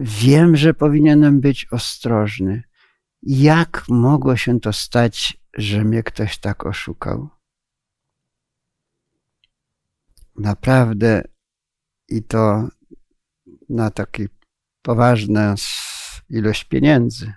wiem, 0.00 0.56
że 0.56 0.74
powinienem 0.74 1.40
być 1.40 1.66
ostrożny. 1.70 2.62
Jak 3.22 3.84
mogło 3.88 4.36
się 4.36 4.60
to 4.60 4.72
stać, 4.72 5.36
że 5.54 5.84
mnie 5.84 6.02
ktoś 6.02 6.38
tak 6.38 6.66
oszukał? 6.66 7.28
Naprawdę 10.36 11.22
i 12.08 12.22
to 12.22 12.68
na 13.68 13.90
taki 13.90 14.28
poważną 14.82 15.54
ilość 16.30 16.64
pieniędzy. 16.64 17.32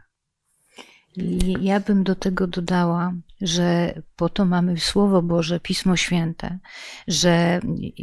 Ja 1.62 1.80
bym 1.80 2.04
do 2.04 2.16
tego 2.16 2.48
dodała, 2.48 3.14
że 3.42 3.94
po 4.16 4.30
to 4.30 4.46
mamy 4.46 4.80
Słowo 4.80 5.22
Boże, 5.22 5.60
Pismo 5.60 5.96
Święte, 5.96 6.60
że 7.08 7.60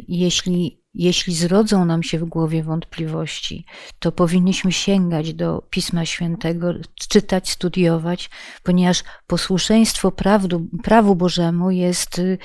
jeśli, 0.07 0.81
jeśli 0.93 1.35
zrodzą 1.35 1.85
nam 1.85 2.03
się 2.03 2.19
w 2.19 2.25
głowie 2.25 2.63
wątpliwości, 2.63 3.65
to 3.99 4.11
powinniśmy 4.11 4.71
sięgać 4.71 5.33
do 5.33 5.67
Pisma 5.69 6.05
Świętego, 6.05 6.73
czytać, 7.09 7.49
studiować, 7.49 8.29
ponieważ 8.63 9.03
posłuszeństwo 9.27 10.11
prawdu, 10.11 10.67
prawu 10.83 11.15
Bożemu 11.15 11.71
jest 11.71 12.19
y, 12.19 12.37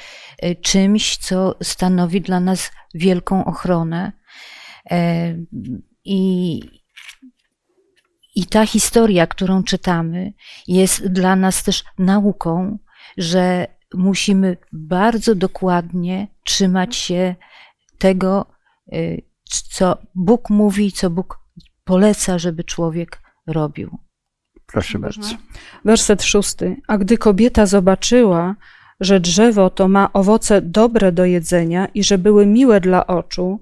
czymś, 0.63 1.17
co 1.17 1.57
stanowi 1.63 2.21
dla 2.21 2.41
nas 2.41 2.71
wielką 2.95 3.45
ochronę. 3.45 4.13
E, 4.91 5.35
I, 6.05 6.61
i 8.35 8.47
ta 8.47 8.67
historia, 8.67 9.27
którą 9.27 9.63
czytamy, 9.63 10.33
jest 10.69 11.07
dla 11.07 11.37
nas 11.37 11.63
też 11.63 11.85
nauką, 11.99 12.79
że 13.19 13.67
musimy 13.95 14.57
bardzo 14.73 15.35
dokładnie 15.35 16.29
trzymać 16.45 16.97
się 16.97 17.35
tego, 17.99 18.47
y, 18.93 19.23
co 19.71 19.99
Bóg 20.15 20.51
mówi, 20.51 20.93
co 20.93 21.11
Bóg 21.11 21.39
poleca, 21.85 22.39
żeby 22.39 22.65
człowiek 22.65 23.23
robił. 23.47 23.99
Proszę 24.67 24.99
bardzo. 24.99 25.37
Werset 25.85 26.23
szósty. 26.23 26.77
A 26.89 26.99
gdy 26.99 27.19
kobieta 27.19 27.67
zobaczyła, 27.67 28.57
że 29.01 29.21
drzewo 29.21 29.71
to 29.71 29.89
ma 29.89 30.13
owoce 30.13 30.63
dobre 30.63 31.13
do 31.13 31.25
jedzenia 31.25 31.87
i 31.95 32.05
że 32.05 32.19
były 32.19 32.47
miłe 32.47 32.81
dla 32.81 33.07
oczu 33.07 33.61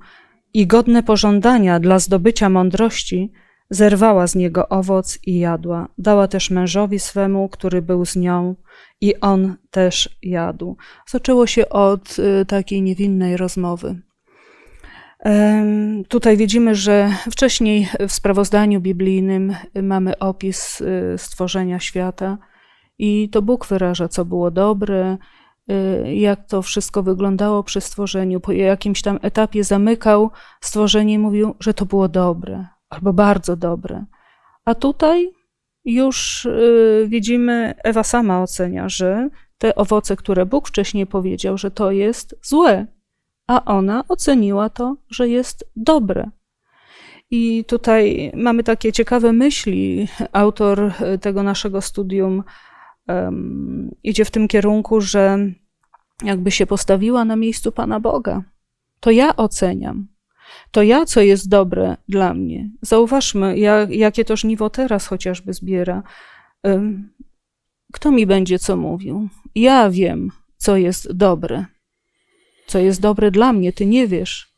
i 0.54 0.66
godne 0.66 1.02
pożądania 1.02 1.80
dla 1.80 1.98
zdobycia 1.98 2.48
mądrości, 2.48 3.32
Zerwała 3.70 4.26
z 4.26 4.34
niego 4.34 4.68
owoc 4.68 5.18
i 5.26 5.38
jadła. 5.38 5.88
Dała 5.98 6.28
też 6.28 6.50
mężowi 6.50 6.98
swemu, 6.98 7.48
który 7.48 7.82
był 7.82 8.04
z 8.06 8.16
nią, 8.16 8.54
i 9.00 9.20
on 9.20 9.56
też 9.70 10.18
jadł. 10.22 10.76
Zaczęło 11.06 11.46
się 11.46 11.68
od 11.68 12.18
y, 12.18 12.46
takiej 12.46 12.82
niewinnej 12.82 13.36
rozmowy. 13.36 14.02
Tutaj 16.08 16.36
widzimy, 16.36 16.74
że 16.74 17.10
wcześniej 17.30 17.88
w 18.08 18.12
sprawozdaniu 18.12 18.80
biblijnym 18.80 19.54
mamy 19.82 20.18
opis 20.18 20.80
y, 20.80 21.14
stworzenia 21.16 21.80
świata 21.80 22.38
i 22.98 23.28
to 23.28 23.42
Bóg 23.42 23.66
wyraża, 23.66 24.08
co 24.08 24.24
było 24.24 24.50
dobre, 24.50 25.16
y, 25.70 26.14
jak 26.14 26.46
to 26.46 26.62
wszystko 26.62 27.02
wyglądało 27.02 27.62
przy 27.62 27.80
stworzeniu. 27.80 28.40
Po 28.40 28.52
jakimś 28.52 29.02
tam 29.02 29.18
etapie 29.22 29.64
zamykał 29.64 30.30
stworzenie 30.60 31.14
i 31.14 31.18
mówił, 31.18 31.54
że 31.60 31.74
to 31.74 31.86
było 31.86 32.08
dobre, 32.08 32.66
albo 32.90 33.12
bardzo 33.12 33.56
dobre. 33.56 34.04
A 34.64 34.74
tutaj 34.74 35.30
już 35.84 36.44
y, 36.44 37.06
widzimy, 37.08 37.74
Ewa 37.84 38.02
sama 38.02 38.42
ocenia, 38.42 38.88
że 38.88 39.28
te 39.58 39.74
owoce, 39.74 40.16
które 40.16 40.46
Bóg 40.46 40.68
wcześniej 40.68 41.06
powiedział, 41.06 41.58
że 41.58 41.70
to 41.70 41.90
jest 41.90 42.38
złe, 42.42 42.86
a 43.46 43.64
ona 43.64 44.04
oceniła 44.08 44.68
to, 44.68 44.96
że 45.10 45.28
jest 45.28 45.70
dobre. 45.76 46.30
I 47.30 47.64
tutaj 47.64 48.32
mamy 48.34 48.64
takie 48.64 48.92
ciekawe 48.92 49.32
myśli. 49.32 50.08
Autor 50.32 50.92
tego 51.20 51.42
naszego 51.42 51.80
studium 51.80 52.42
um, 53.08 53.90
idzie 54.02 54.24
w 54.24 54.30
tym 54.30 54.48
kierunku, 54.48 55.00
że 55.00 55.38
jakby 56.24 56.50
się 56.50 56.66
postawiła 56.66 57.24
na 57.24 57.36
miejscu 57.36 57.72
Pana 57.72 58.00
Boga. 58.00 58.42
To 59.00 59.10
ja 59.10 59.36
oceniam, 59.36 60.06
to 60.70 60.82
ja, 60.82 61.04
co 61.04 61.20
jest 61.20 61.48
dobre 61.48 61.96
dla 62.08 62.34
mnie. 62.34 62.70
Zauważmy, 62.82 63.58
jak, 63.58 63.90
jakie 63.90 64.24
to 64.24 64.36
żniwo 64.36 64.70
teraz 64.70 65.06
chociażby 65.06 65.52
zbiera. 65.52 66.02
Kto 67.92 68.10
mi 68.10 68.26
będzie 68.26 68.58
co 68.58 68.76
mówił? 68.76 69.28
Ja 69.54 69.90
wiem, 69.90 70.30
co 70.56 70.76
jest 70.76 71.12
dobre. 71.12 71.64
Co 72.66 72.78
jest 72.78 73.00
dobre 73.00 73.30
dla 73.30 73.52
mnie, 73.52 73.72
ty 73.72 73.86
nie 73.86 74.06
wiesz. 74.06 74.54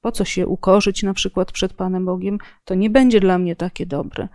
Po 0.00 0.12
co 0.12 0.24
się 0.24 0.46
ukorzyć 0.46 1.02
na 1.02 1.14
przykład 1.14 1.52
przed 1.52 1.72
Panem 1.72 2.04
Bogiem? 2.04 2.38
To 2.64 2.74
nie 2.74 2.90
będzie 2.90 3.20
dla 3.20 3.38
mnie 3.38 3.56
takie 3.56 3.86
dobre. 3.86 4.28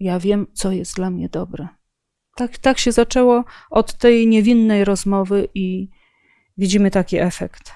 Ja 0.00 0.18
wiem, 0.18 0.46
co 0.52 0.72
jest 0.72 0.96
dla 0.96 1.10
mnie 1.10 1.28
dobre. 1.28 1.68
Tak, 2.36 2.58
tak 2.58 2.78
się 2.78 2.92
zaczęło 2.92 3.44
od 3.70 3.94
tej 3.94 4.26
niewinnej 4.26 4.84
rozmowy 4.84 5.48
i 5.54 5.88
widzimy 6.58 6.90
taki 6.90 7.18
efekt. 7.18 7.72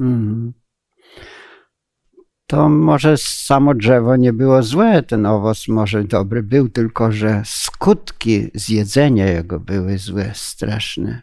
Mm 0.00 0.52
to 2.48 2.68
może 2.68 3.16
samo 3.18 3.74
drzewo 3.74 4.16
nie 4.16 4.32
było 4.32 4.62
złe, 4.62 5.02
ten 5.02 5.26
owoc 5.26 5.68
może 5.68 6.04
dobry 6.04 6.42
był, 6.42 6.68
tylko 6.68 7.12
że 7.12 7.42
skutki 7.44 8.50
zjedzenia 8.54 9.26
jego 9.26 9.60
były 9.60 9.98
złe, 9.98 10.32
straszne. 10.34 11.22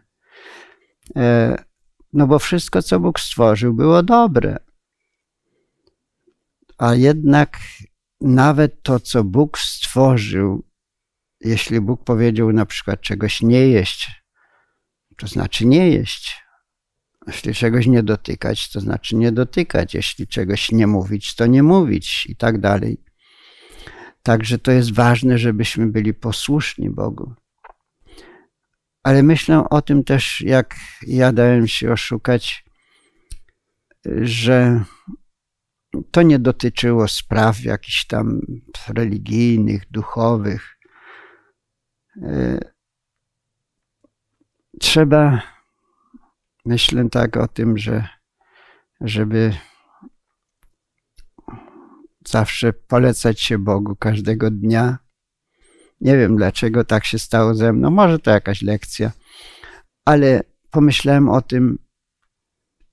E, 1.16 1.56
no 2.14 2.28
bo 2.28 2.40
wszystko, 2.40 2.82
co 2.82 3.00
Bóg 3.00 3.20
stworzył, 3.20 3.74
było 3.74 4.04
dobre. 4.04 4.58
A 6.78 6.96
jednak 6.96 7.60
nawet 8.22 8.84
to, 8.84 9.00
co 9.00 9.24
Bóg 9.24 9.58
stworzył, 9.58 10.64
jeśli 11.42 11.82
Bóg 11.82 12.04
powiedział 12.04 12.54
na 12.54 12.66
przykład 12.66 13.02
czegoś 13.02 13.42
nie 13.42 13.68
jeść, 13.68 14.24
to 15.18 15.28
znaczy 15.28 15.66
nie 15.66 15.90
jeść. 15.90 16.45
Jeśli 17.28 17.54
czegoś 17.54 17.88
nie 17.88 18.04
dotykać, 18.04 18.72
to 18.72 18.80
znaczy 18.80 19.16
nie 19.16 19.32
dotykać. 19.32 19.94
Jeśli 19.94 20.28
czegoś 20.28 20.72
nie 20.72 20.88
mówić, 20.88 21.36
to 21.36 21.46
nie 21.46 21.64
mówić 21.64 22.26
i 22.26 22.36
tak 22.36 22.60
dalej. 22.60 23.04
Także 24.24 24.60
to 24.60 24.72
jest 24.72 24.94
ważne, 24.94 25.38
żebyśmy 25.38 25.88
byli 25.88 26.14
posłuszni 26.14 26.90
Bogu. 26.90 27.34
Ale 29.04 29.24
myślę 29.24 29.70
o 29.70 29.82
tym 29.82 30.04
też, 30.04 30.42
jak 30.42 30.76
ja 31.08 31.32
dałem 31.32 31.68
się 31.68 31.92
oszukać, 31.92 32.66
że 34.22 34.84
to 36.12 36.22
nie 36.22 36.40
dotyczyło 36.40 37.08
spraw 37.08 37.64
jakichś 37.64 38.06
tam 38.06 38.42
religijnych, 38.88 39.92
duchowych. 39.92 40.78
E, 42.22 42.60
trzeba 44.80 45.55
myślę 46.66 47.10
tak 47.10 47.38
o 47.38 47.48
tym, 47.48 47.78
że 47.78 48.08
żeby 49.02 49.54
zawsze 52.28 52.74
polecać 52.74 53.42
się 53.42 53.58
Bogu 53.58 53.96
każdego 53.96 54.52
dnia. 54.52 54.98
Nie 56.02 56.18
wiem 56.18 56.38
dlaczego 56.38 56.84
tak 56.84 57.06
się 57.06 57.20
stało 57.20 57.54
ze 57.54 57.74
mną, 57.74 57.90
może 57.92 58.20
to 58.20 58.32
jakaś 58.32 58.62
lekcja, 58.62 59.12
ale 60.06 60.44
pomyślałem 60.72 61.30
o 61.30 61.42
tym, 61.42 61.78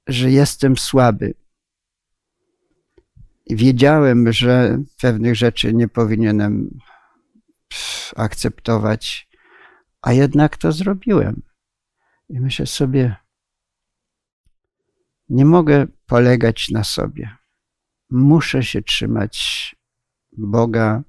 że 0.06 0.30
jestem 0.30 0.76
słaby. 0.76 1.34
Wiedziałem, 3.50 4.32
że 4.32 4.78
pewnych 5.00 5.36
rzeczy 5.36 5.74
nie 5.74 5.88
powinienem 5.88 6.78
akceptować, 8.16 9.28
a 10.02 10.12
jednak 10.12 10.56
to 10.56 10.72
zrobiłem. 10.72 11.42
I 12.28 12.40
myślę 12.40 12.66
sobie, 12.66 13.16
nie 15.32 15.44
mogę 15.44 15.86
polegać 16.06 16.68
na 16.68 16.84
sobie. 16.84 17.36
Muszę 18.10 18.62
się 18.62 18.82
trzymać 18.82 19.76
Boga 20.32 21.02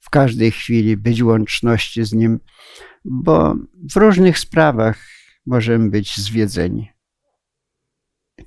w 0.00 0.10
każdej 0.10 0.50
chwili, 0.50 0.96
być 0.96 1.22
łączności 1.22 2.04
z 2.04 2.12
Nim, 2.12 2.40
bo 3.04 3.54
w 3.92 3.96
różnych 3.96 4.38
sprawach 4.38 4.98
możemy 5.46 5.90
być 5.90 6.16
zwiedzeni. 6.16 6.92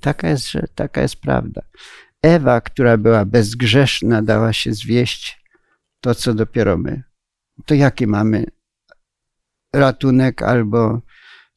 Taka 0.00 0.28
jest, 0.28 0.50
że 0.50 0.64
taka 0.74 1.02
jest 1.02 1.16
prawda. 1.16 1.62
Ewa, 2.22 2.60
która 2.60 2.96
była 2.96 3.24
bezgrzeszna, 3.24 4.22
dała 4.22 4.52
się 4.52 4.72
zwieść 4.72 5.44
to, 6.00 6.14
co 6.14 6.34
dopiero 6.34 6.78
my. 6.78 7.02
To 7.66 7.74
jaki 7.74 8.06
mamy 8.06 8.44
ratunek 9.72 10.42
albo 10.42 11.02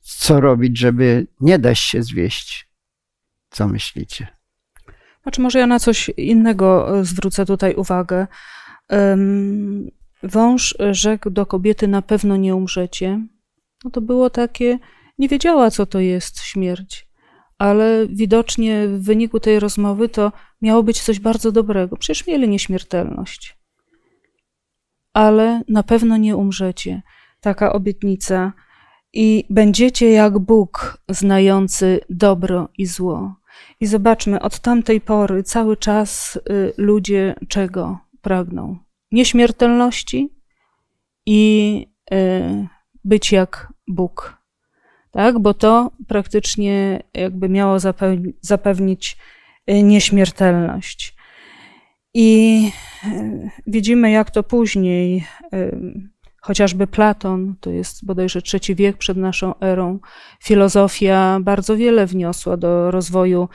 co 0.01 0.41
robić, 0.41 0.79
żeby 0.79 1.27
nie 1.39 1.59
dać 1.59 1.79
się 1.79 2.03
zwieść? 2.03 2.72
Co 3.53 3.67
myślicie? 3.67 4.27
Znaczy, 5.23 5.41
może 5.41 5.59
ja 5.59 5.67
na 5.67 5.79
coś 5.79 6.09
innego 6.09 6.99
e, 6.99 7.05
zwrócę 7.05 7.45
tutaj 7.45 7.75
uwagę. 7.75 8.27
Wąż 10.23 10.77
rzekł 10.91 11.29
do 11.29 11.45
kobiety: 11.45 11.87
Na 11.87 12.01
pewno 12.01 12.37
nie 12.37 12.55
umrzecie. 12.55 13.27
No 13.83 13.91
to 13.91 14.01
było 14.01 14.29
takie, 14.29 14.79
nie 15.17 15.27
wiedziała, 15.29 15.71
co 15.71 15.85
to 15.85 15.99
jest 15.99 16.39
śmierć, 16.41 17.07
ale 17.57 18.07
widocznie 18.07 18.87
w 18.87 19.03
wyniku 19.03 19.39
tej 19.39 19.59
rozmowy 19.59 20.09
to 20.09 20.31
miało 20.61 20.83
być 20.83 21.01
coś 21.01 21.19
bardzo 21.19 21.51
dobrego. 21.51 21.97
Przecież 21.97 22.27
mieli 22.27 22.49
nieśmiertelność. 22.49 23.57
Ale 25.13 25.61
na 25.67 25.83
pewno 25.83 26.17
nie 26.17 26.37
umrzecie. 26.37 27.01
Taka 27.41 27.73
obietnica. 27.73 28.53
I 29.13 29.45
będziecie 29.49 30.11
jak 30.11 30.39
Bóg, 30.39 30.97
znający 31.09 31.99
dobro 32.09 32.69
i 32.77 32.85
zło. 32.85 33.35
I 33.79 33.85
zobaczmy, 33.85 34.41
od 34.41 34.59
tamtej 34.59 35.01
pory 35.01 35.43
cały 35.43 35.77
czas 35.77 36.39
y, 36.49 36.73
ludzie 36.77 37.35
czego 37.47 37.99
pragną? 38.21 38.77
Nieśmiertelności 39.11 40.29
i 41.25 41.85
y, 42.13 42.67
być 43.03 43.31
jak 43.31 43.73
Bóg. 43.87 44.37
Tak? 45.11 45.39
Bo 45.39 45.53
to 45.53 45.91
praktycznie 46.07 47.03
jakby 47.13 47.49
miało 47.49 47.77
zapewnić 48.41 49.17
y, 49.69 49.83
nieśmiertelność. 49.83 51.15
I 52.13 52.71
widzimy, 53.67 54.11
jak 54.11 54.31
to 54.31 54.43
później, 54.43 55.25
chociażby 56.43 56.87
Platon, 56.87 57.55
to 57.59 57.69
jest 57.69 58.05
bodajże 58.05 58.41
trzeci 58.41 58.75
wiek 58.75 58.97
przed 58.97 59.17
naszą 59.17 59.59
erą, 59.59 59.99
filozofia 60.43 61.39
bardzo 61.41 61.77
wiele 61.77 62.05
wniosła 62.05 62.57
do 62.57 62.91
rozwoju 62.91 63.49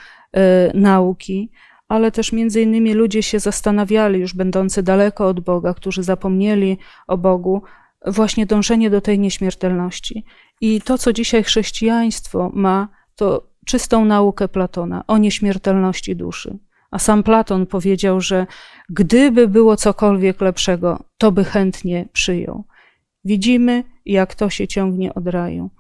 nauki, 0.75 1.51
ale 1.89 2.13
też 2.13 2.33
między 2.33 2.63
innymi 2.63 2.95
ludzie 2.95 3.23
się 3.23 3.41
zastanawiali, 3.41 4.21
już 4.21 4.35
będący 4.35 4.83
daleko 4.83 5.29
od 5.29 5.41
Boga, 5.41 5.75
którzy 5.75 6.03
zapomnieli 6.03 6.79
o 7.07 7.19
Bogu, 7.19 7.63
właśnie 8.07 8.47
dążenie 8.47 8.91
do 8.91 9.01
tej 9.01 9.19
nieśmiertelności. 9.19 10.25
I 10.61 10.81
to, 10.81 10.99
co 10.99 11.13
dzisiaj 11.13 11.45
chrześcijaństwo 11.45 12.51
ma, 12.55 12.89
to 13.17 13.47
czystą 13.67 14.05
naukę 14.05 14.49
Platona 14.49 15.05
o 15.07 15.19
nieśmiertelności 15.19 16.17
duszy. 16.17 16.59
A 16.91 16.99
sam 16.99 17.23
Platon 17.23 17.67
powiedział, 17.67 18.21
że 18.21 18.47
gdyby 18.89 19.49
było 19.49 19.77
cokolwiek 19.77 20.41
lepszego, 20.41 21.03
to 21.19 21.33
by 21.33 21.45
chętnie 21.45 22.09
przyjął. 22.13 22.65
Widzimy, 23.29 23.85
jak 24.07 24.35
to 24.35 24.51
się 24.51 24.69
ciągnie 24.69 25.15
od 25.15 25.27
raju. 25.27 25.71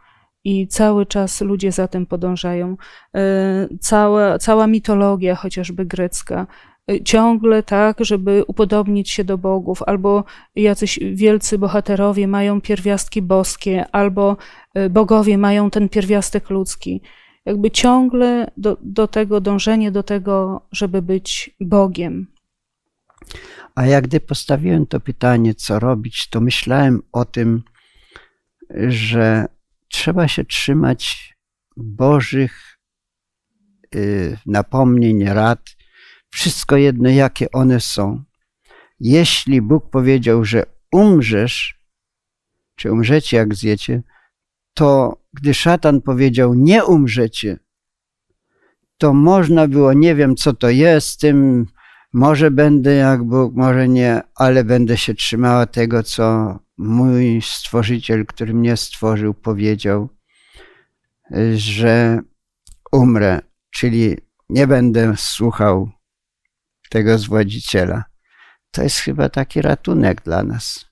I 0.45 0.67
cały 0.67 1.07
czas 1.07 1.41
ludzie 1.41 1.73
za 1.73 1.89
tym 1.89 2.07
podążają. 2.07 2.77
E, 3.15 3.69
cała, 3.81 4.39
cała 4.39 4.67
mitologia, 4.67 5.35
chociażby 5.35 5.87
grecka, 5.87 6.47
e, 6.91 7.01
ciągle 7.05 7.63
tak, 7.63 8.05
żeby 8.05 8.45
upodobnić 8.47 9.11
się 9.11 9.25
do 9.25 9.39
bogów, 9.39 9.83
albo 9.87 10.25
jacyś 10.57 10.99
wielcy 11.13 11.59
bohaterowie 11.59 12.29
mają 12.29 12.61
pierwiastki 12.61 13.23
boskie, 13.23 13.85
albo 13.93 14.37
e, 14.75 14.91
bogowie 14.91 15.39
mają 15.39 15.71
ten 15.71 15.89
pierwiastek 15.89 16.51
ludzki. 16.51 17.01
Jakby 17.47 17.71
ciągle 17.71 18.51
do, 18.57 18.77
do 18.83 19.07
tego 19.07 19.41
dążenie 19.41 19.91
do 19.91 20.03
tego, 20.03 20.61
żeby 20.73 21.03
być 21.03 21.57
Bogiem. 21.61 22.38
A 23.75 23.87
jak 23.87 24.05
gdy 24.05 24.21
postawiłem 24.21 24.87
to 24.87 25.01
pytanie, 25.01 25.55
co 25.55 25.79
robić, 25.79 26.29
to 26.31 26.41
myślałem 26.41 27.03
o 27.13 27.25
tym, 27.25 27.63
że 28.89 29.47
trzeba 29.89 30.29
się 30.29 30.45
trzymać 30.45 31.35
Bożych 31.77 32.79
y, 33.95 34.39
napomnień, 34.47 35.25
rad, 35.25 35.61
wszystko 36.31 36.77
jedno, 36.77 37.11
jakie 37.11 37.51
one 37.53 37.81
są. 37.81 38.25
Jeśli 39.01 39.63
Bóg 39.63 39.91
powiedział, 39.91 40.45
że 40.45 40.65
umrzesz, 40.93 41.81
czy 42.77 42.93
umrzecie, 42.93 43.37
jak 43.37 43.55
zjecie, 43.55 44.03
to 44.75 45.17
gdy 45.33 45.55
szatan 45.55 46.03
powiedział, 46.03 46.55
nie 46.55 46.85
umrzecie, 46.85 47.59
to 48.99 49.15
można 49.15 49.69
było, 49.69 49.93
nie 49.93 50.15
wiem 50.15 50.37
co 50.37 50.53
to 50.53 50.71
jest, 50.71 51.21
tym 51.21 51.67
może 52.12 52.51
będę 52.51 52.94
jak 52.94 53.25
Bóg, 53.25 53.55
może 53.55 53.88
nie, 53.88 54.23
ale 54.35 54.64
będę 54.64 54.97
się 54.97 55.14
trzymała 55.14 55.66
tego, 55.66 56.03
co 56.03 56.59
mój 56.79 57.42
stworzyciel, 57.42 58.27
który 58.27 58.55
mnie 58.55 58.77
stworzył, 58.77 59.35
powiedział, 59.35 60.09
że 61.55 62.21
umrę, 62.92 63.40
czyli 63.71 64.16
nie 64.49 64.66
będę 64.66 65.14
słuchał 65.16 65.90
tego 66.90 67.18
zwodziciela. 67.18 68.05
To 68.71 68.83
jest 68.83 68.99
chyba 68.99 69.29
taki 69.29 69.62
ratunek 69.62 70.23
dla 70.23 70.42
nas 70.42 70.87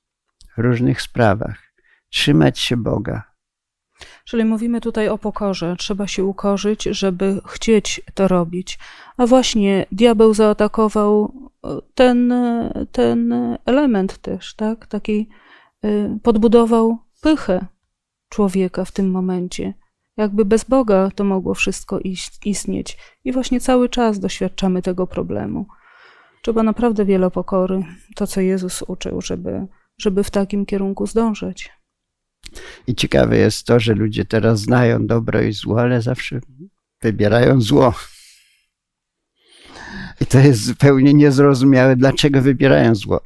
w 0.56 0.60
różnych 0.60 1.02
sprawach. 1.02 1.58
Trzymać 2.10 2.58
się 2.58 2.76
Boga. 2.76 3.35
Czyli 4.24 4.44
mówimy 4.44 4.80
tutaj 4.80 5.08
o 5.08 5.18
pokorze. 5.18 5.76
Trzeba 5.78 6.06
się 6.06 6.24
ukorzyć, 6.24 6.82
żeby 6.82 7.40
chcieć 7.46 8.00
to 8.14 8.28
robić. 8.28 8.78
A 9.16 9.26
właśnie 9.26 9.86
diabeł 9.92 10.34
zaatakował 10.34 11.32
ten, 11.94 12.34
ten 12.92 13.34
element 13.66 14.18
też, 14.18 14.54
tak? 14.54 14.86
Taki 14.86 15.28
Y, 15.86 16.18
podbudował 16.22 16.98
pychę 17.22 17.66
człowieka 18.28 18.84
w 18.84 18.92
tym 18.92 19.10
momencie. 19.10 19.74
Jakby 20.16 20.44
bez 20.44 20.64
Boga 20.64 21.10
to 21.14 21.24
mogło 21.24 21.54
wszystko 21.54 21.98
istnieć. 22.44 22.98
I 23.24 23.32
właśnie 23.32 23.60
cały 23.60 23.88
czas 23.88 24.18
doświadczamy 24.18 24.82
tego 24.82 25.06
problemu. 25.06 25.66
Trzeba 26.42 26.62
naprawdę 26.62 27.04
wiele 27.04 27.30
pokory, 27.30 27.82
to 28.14 28.26
co 28.26 28.40
Jezus 28.40 28.82
uczył, 28.82 29.20
żeby, 29.20 29.66
żeby 29.98 30.24
w 30.24 30.30
takim 30.30 30.66
kierunku 30.66 31.06
zdążyć. 31.06 31.70
I 32.86 32.94
ciekawe 32.94 33.38
jest 33.38 33.66
to, 33.66 33.80
że 33.80 33.94
ludzie 33.94 34.24
teraz 34.24 34.60
znają 34.60 35.06
dobro 35.06 35.42
i 35.42 35.52
zło, 35.52 35.80
ale 35.80 36.02
zawsze 36.02 36.40
wybierają 37.02 37.60
zło. 37.60 37.94
I 40.20 40.26
to 40.26 40.38
jest 40.38 40.64
zupełnie 40.64 41.14
niezrozumiałe, 41.14 41.96
dlaczego 41.96 42.42
wybierają 42.42 42.94
zło. 42.94 43.20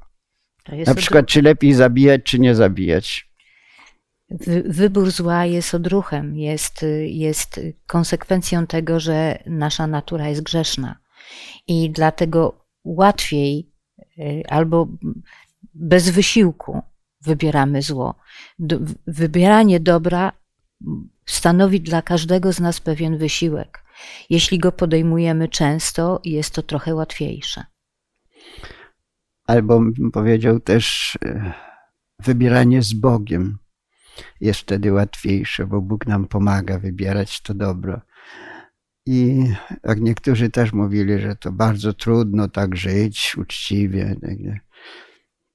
Na 0.87 0.95
przykład, 0.95 1.27
czy 1.27 1.43
lepiej 1.43 1.75
zabijać, 1.75 2.23
czy 2.25 2.39
nie 2.39 2.55
zabijać? 2.55 3.31
Wybór 4.65 5.11
zła 5.11 5.47
jest 5.47 5.75
odruchem, 5.75 6.37
jest, 6.37 6.87
jest 7.05 7.61
konsekwencją 7.87 8.67
tego, 8.67 9.01
że 9.01 9.43
nasza 9.47 9.87
natura 9.87 10.29
jest 10.29 10.43
grzeszna. 10.43 10.99
I 11.67 11.91
dlatego 11.91 12.67
łatwiej 12.85 13.71
y, 14.19 14.43
albo 14.49 14.89
bez 15.75 16.11
wysiłku 16.11 16.83
wybieramy 17.21 17.83
zło. 17.83 18.15
Wybieranie 19.07 19.81
dobra 19.81 20.33
stanowi 21.27 21.81
dla 21.81 22.03
każdego 22.03 22.53
z 22.53 22.61
nas 22.61 22.81
pewien 22.81 23.19
wysiłek. 23.19 23.85
Jeśli 24.31 24.59
go 24.59 24.73
podejmujemy 24.73 25.49
często, 25.49 26.21
jest 26.25 26.55
to 26.55 26.63
trochę 26.63 26.95
łatwiejsze. 26.95 27.65
Albo 29.47 29.83
powiedział 30.13 30.61
też, 30.61 31.19
e, 31.25 31.53
wybieranie 32.19 32.83
z 32.83 32.93
Bogiem 32.93 33.59
jest 34.41 34.61
wtedy 34.61 34.93
łatwiejsze, 34.93 35.67
bo 35.67 35.81
Bóg 35.81 36.07
nam 36.07 36.29
pomaga 36.29 36.79
wybierać 36.79 37.41
to 37.43 37.55
dobro. 37.55 38.01
I 39.07 39.45
jak 39.85 40.01
niektórzy 40.01 40.51
też 40.51 40.73
mówili, 40.73 41.21
że 41.21 41.37
to 41.37 41.53
bardzo 41.53 41.93
trudno 41.93 42.49
tak 42.49 42.77
żyć 42.77 43.37
uczciwie. 43.39 44.17
Tak 44.21 44.39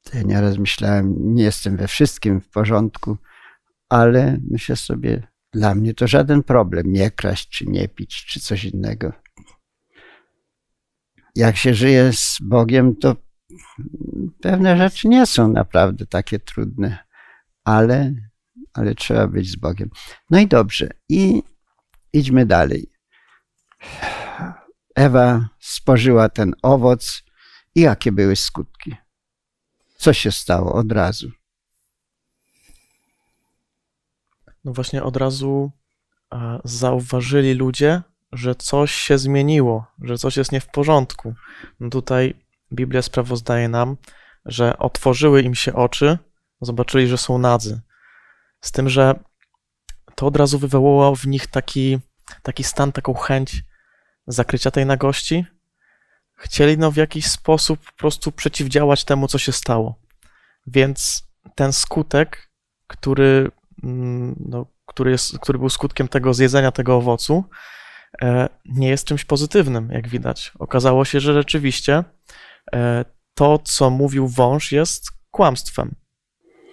to 0.06 0.18
ja 0.18 0.24
nieraz 0.24 0.58
myślałem, 0.58 1.36
nie 1.36 1.44
jestem 1.44 1.78
we 1.78 1.88
wszystkim 1.88 2.42
w 2.42 2.50
porządku, 2.50 3.18
ale 3.90 4.38
myślę 4.52 4.76
sobie, 4.76 5.28
dla 5.54 5.76
mnie 5.76 5.94
to 5.94 6.08
żaden 6.08 6.44
problem, 6.44 6.92
nie 6.92 7.12
kraść, 7.12 7.50
czy 7.50 7.66
nie 7.66 7.88
pić, 7.88 8.26
czy 8.26 8.40
coś 8.40 8.64
innego. 8.64 9.12
Jak 11.36 11.58
się 11.58 11.74
żyje 11.74 12.14
z 12.14 12.38
Bogiem, 12.42 12.96
to 12.96 13.16
pewne 14.42 14.78
rzeczy 14.78 15.08
nie 15.08 15.26
są 15.26 15.48
naprawdę 15.48 16.06
takie 16.06 16.40
trudne, 16.40 16.98
ale, 17.64 18.14
ale 18.74 18.96
trzeba 18.96 19.28
być 19.28 19.50
z 19.52 19.56
Bogiem. 19.56 19.90
No 20.30 20.40
i 20.40 20.48
dobrze, 20.48 20.90
i 21.10 21.44
idźmy 22.14 22.46
dalej. 22.46 22.92
Ewa 24.96 25.50
spożyła 25.60 26.30
ten 26.30 26.54
owoc 26.62 27.24
i 27.76 27.82
jakie 27.82 28.12
były 28.12 28.36
skutki? 28.36 28.96
Co 29.96 30.14
się 30.14 30.32
stało 30.32 30.74
od 30.74 30.92
razu? 30.92 31.32
No 34.64 34.74
właśnie 34.74 35.04
od 35.04 35.18
razu 35.18 35.72
zauważyli 36.64 37.54
ludzie, 37.54 38.02
że 38.32 38.56
coś 38.56 38.92
się 38.92 39.18
zmieniło, 39.18 39.86
że 40.02 40.18
coś 40.18 40.38
jest 40.38 40.52
nie 40.52 40.60
w 40.60 40.68
porządku. 40.68 41.34
No 41.80 41.90
tutaj 41.90 42.34
Biblia 42.74 43.02
sprawozdaje 43.02 43.70
nam, 43.70 43.98
że 44.46 44.78
otworzyły 44.78 45.42
im 45.42 45.56
się 45.56 45.74
oczy, 45.74 46.18
zobaczyli, 46.62 47.08
że 47.08 47.18
są 47.18 47.38
nadzy. 47.38 47.82
Z 48.62 48.72
tym, 48.72 48.90
że 48.90 49.20
to 50.16 50.28
od 50.28 50.36
razu 50.36 50.60
wywołało 50.60 51.16
w 51.16 51.28
nich 51.28 51.48
taki, 51.48 52.00
taki 52.44 52.64
stan, 52.64 52.92
taką 52.92 53.14
chęć 53.14 53.64
zakrycia 54.28 54.72
tej 54.72 54.86
nagości, 54.86 55.46
chcieli 56.36 56.78
no 56.78 56.92
w 56.92 56.96
jakiś 56.96 57.26
sposób 57.26 57.80
po 57.80 57.92
prostu 57.98 58.32
przeciwdziałać 58.32 59.04
temu, 59.04 59.28
co 59.28 59.38
się 59.38 59.52
stało. 59.52 60.00
Więc 60.68 61.28
ten 61.56 61.74
skutek, 61.74 62.50
który, 62.88 63.52
mm, 63.84 64.36
no, 64.50 64.66
który, 64.86 65.12
jest, 65.12 65.40
który 65.40 65.60
był 65.60 65.70
skutkiem 65.70 66.08
tego 66.08 66.34
zjedzenia 66.34 66.72
tego 66.72 66.96
owocu, 66.96 67.44
e, 68.22 68.50
nie 68.66 68.90
jest 68.90 69.08
czymś 69.08 69.26
pozytywnym, 69.26 69.90
jak 69.92 70.08
widać. 70.08 70.52
Okazało 70.60 71.06
się, 71.06 71.20
że 71.20 71.34
rzeczywiście 71.34 72.04
e, 72.76 73.06
to, 73.34 73.60
co 73.64 73.90
mówił 73.90 74.28
wąż, 74.28 74.72
jest 74.72 75.08
kłamstwem. 75.32 75.96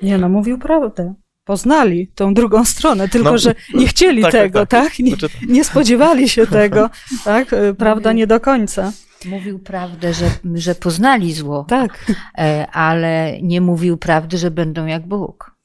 Nie, 0.03 0.19
no 0.19 0.29
mówił 0.29 0.59
prawdę. 0.59 1.15
Poznali 1.45 2.09
tą 2.15 2.35
drugą 2.35 2.65
stronę, 2.65 3.09
tylko 3.09 3.31
No, 3.31 3.39
że 3.39 3.55
nie 3.75 3.87
chcieli 3.87 4.23
tak, 4.23 4.33
tak, 4.33 4.43
tego, 4.43 4.67
tak. 4.67 4.85
tak? 4.85 4.99
Nie, 4.99 5.17
Znaczy, 5.17 5.29
nie 5.49 5.65
spodziewali 5.65 6.29
się 6.29 6.47
tego, 6.61 6.91
tak? 7.25 7.53
Y, 7.53 7.75
Prawda 7.75 8.13
nie 8.13 8.27
do 8.27 8.41
końca. 8.41 8.93
Mówił 9.25 9.59
prawdę, 9.59 10.13
że, 10.15 10.27
że 10.55 10.75
poznali 10.75 11.33
zło, 11.33 11.65
Tak. 11.69 12.13
e, 12.39 12.67
ale 12.73 13.39
nie 13.43 13.61
mówił 13.61 13.97
prawdy, 13.97 14.39
że 14.39 14.51
będą 14.51 14.87
jak 14.87 15.07
Bóg. 15.07 15.57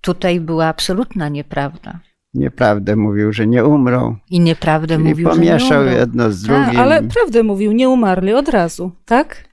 Tutaj 0.00 0.40
była 0.40 0.66
absolutna 0.66 1.28
nieprawda. 1.28 2.00
Nieprawdę 2.34 2.96
mówił, 2.96 3.32
że 3.32 3.46
nie 3.46 3.64
umrą. 3.64 4.16
I 4.30 4.40
nieprawdę 4.40 4.94
Czyli 4.96 5.08
mówił, 5.08 5.28
pomieszał 5.28 5.68
że 5.68 5.74
nie 5.74 5.80
umrą. 5.90 5.96
jedno 6.00 6.32
z 6.32 6.44
A, 6.44 6.46
drugim. 6.46 6.80
ale 6.80 7.02
prawdę 7.02 7.42
mówił, 7.42 7.72
nie 7.72 7.88
umarli 7.88 8.32
od 8.34 8.48
razu, 8.48 8.92
tak? 9.04 9.44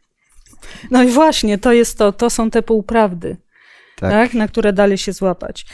No 0.92 1.04
i 1.04 1.08
właśnie, 1.08 1.58
to 1.58 1.74
jest 1.74 1.98
to, 1.98 2.12
to 2.12 2.30
są 2.30 2.50
te 2.52 2.62
półprawdy, 2.62 3.38
tak. 4.00 4.12
tak, 4.12 4.34
na 4.34 4.48
które 4.48 4.74
dali 4.74 4.98
się 4.98 5.14
złapać. 5.14 5.66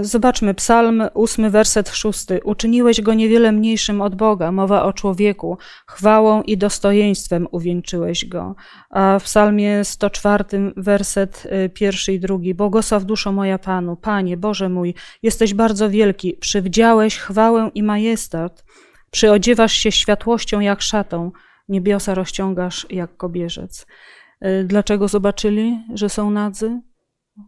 Y, 0.00 0.04
Zobaczmy, 0.04 0.54
psalm 0.54 1.02
ósmy, 1.14 1.50
werset 1.50 1.88
szósty. 1.88 2.40
Uczyniłeś 2.44 3.00
go 3.00 3.14
niewiele 3.14 3.52
mniejszym 3.52 4.00
od 4.00 4.14
Boga, 4.14 4.52
mowa 4.52 4.82
o 4.82 4.92
człowieku, 4.92 5.58
chwałą 5.86 6.42
i 6.42 6.58
dostojeństwem 6.58 7.46
uwieńczyłeś 7.50 8.24
go. 8.24 8.54
A 8.90 9.18
w 9.18 9.24
psalmie 9.24 9.84
104, 9.84 10.44
werset 10.76 11.46
y, 11.66 11.68
pierwszy 11.68 12.12
i 12.12 12.20
drugi. 12.20 12.54
Błogosław 12.54 13.04
duszo 13.04 13.32
moja 13.32 13.58
Panu, 13.58 13.96
Panie, 13.96 14.36
Boże 14.36 14.68
mój, 14.68 14.94
jesteś 15.22 15.54
bardzo 15.54 15.90
wielki, 15.90 16.36
przywdziałeś 16.40 17.16
chwałę 17.16 17.70
i 17.74 17.82
majestat, 17.82 18.64
przyodziewasz 19.10 19.72
się 19.72 19.92
światłością 19.92 20.60
jak 20.60 20.82
szatą, 20.82 21.32
niebiosa 21.68 22.14
rozciągasz 22.14 22.86
jak 22.90 23.16
kobierzec. 23.16 23.86
Y, 24.44 24.64
Dlaczego 24.64 25.08
zobaczyli, 25.08 25.78
że 25.94 26.08
są 26.08 26.30
nadzy? 26.30 26.80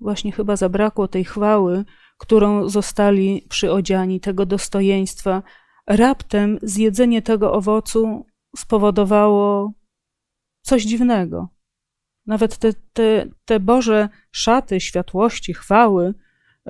Właśnie 0.00 0.32
chyba 0.32 0.56
zabrakło 0.56 1.08
tej 1.08 1.24
chwały, 1.24 1.84
którą 2.18 2.68
zostali 2.68 3.46
przyodziani, 3.48 4.20
tego 4.20 4.46
dostojeństwa. 4.46 5.42
Raptem 5.86 6.58
zjedzenie 6.62 7.22
tego 7.22 7.52
owocu 7.52 8.26
spowodowało 8.56 9.72
coś 10.62 10.82
dziwnego. 10.82 11.48
Nawet 12.26 12.56
te, 12.56 12.72
te, 12.92 13.26
te 13.44 13.60
Boże 13.60 14.08
szaty 14.30 14.80
światłości, 14.80 15.54
chwały 15.54 16.14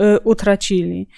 y, 0.01 0.21
utracili. 0.21 1.09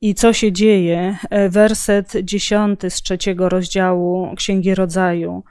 I 0.00 0.14
co 0.14 0.32
się 0.32 0.52
dzieje? 0.52 1.18
E, 1.30 1.48
Werset 1.48 2.12
dziesiąty 2.22 2.90
z 2.90 3.02
trzeciego 3.02 3.48
rozdziału 3.48 4.34
Księgi 4.36 4.74
Rodzaju. 4.74 5.44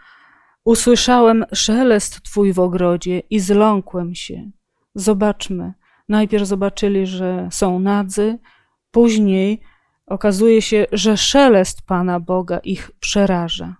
Usłyszałem 0.65 1.45
szelest 1.53 2.21
Twój 2.21 2.53
w 2.53 2.59
ogrodzie 2.59 3.19
i 3.29 3.39
zląkłem 3.39 4.15
się. 4.15 4.51
Zobaczmy. 4.95 5.73
Najpierw 6.09 6.45
zobaczyli, 6.47 7.07
że 7.07 7.47
są 7.51 7.79
nadzy, 7.79 8.39
później 8.91 9.61
okazuje 10.05 10.61
się, 10.61 10.85
że 10.91 11.17
szelest 11.17 11.81
Pana 11.81 12.19
Boga 12.19 12.59
ich 12.59 12.91
przeraża. 12.99 13.75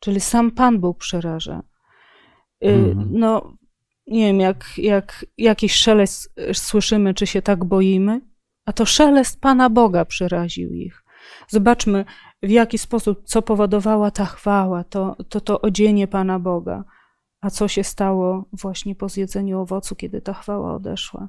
Czyli 0.00 0.20
sam 0.20 0.50
Pan 0.50 0.80
Bóg 0.80 0.98
przeraża. 0.98 1.62
Y, 2.64 2.68
Mhm. 2.68 3.08
No, 3.10 3.52
nie 4.06 4.26
wiem, 4.26 4.40
jak, 4.40 4.64
jak 4.78 5.26
jakiś 5.38 5.74
szelest 5.74 6.38
y, 6.50 6.54
słyszymy, 6.54 7.14
czy 7.14 7.26
się 7.26 7.42
tak 7.42 7.64
boimy, 7.64 8.20
a 8.64 8.72
to 8.72 8.86
szelest 8.86 9.40
Pana 9.40 9.70
Boga 9.70 10.04
przeraził 10.04 10.72
ich. 10.74 11.04
Zobaczmy, 11.48 12.04
w 12.42 12.50
jaki 12.50 12.78
sposób, 12.78 13.22
co 13.24 13.42
powodowała 13.42 14.10
ta 14.10 14.24
chwała, 14.24 14.84
to, 14.84 15.16
to, 15.28 15.40
to 15.40 15.60
odzienie 15.60 16.08
Pana 16.08 16.38
Boga, 16.38 16.84
a 17.40 17.50
co 17.50 17.68
się 17.68 17.84
stało 17.84 18.44
właśnie 18.52 18.94
po 18.94 19.08
zjedzeniu 19.08 19.60
owocu, 19.60 19.96
kiedy 19.96 20.20
ta 20.20 20.34
chwała 20.34 20.74
odeszła. 20.74 21.28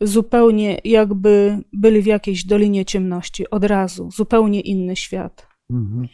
Zupełnie 0.00 0.80
jakby 0.84 1.58
byli 1.72 2.02
w 2.02 2.06
jakiejś 2.06 2.44
dolinie 2.44 2.84
ciemności, 2.84 3.50
od 3.50 3.64
razu, 3.64 4.10
zupełnie 4.10 4.60
inny 4.60 4.96
świat. 4.96 5.48
Mhm. 5.70 6.08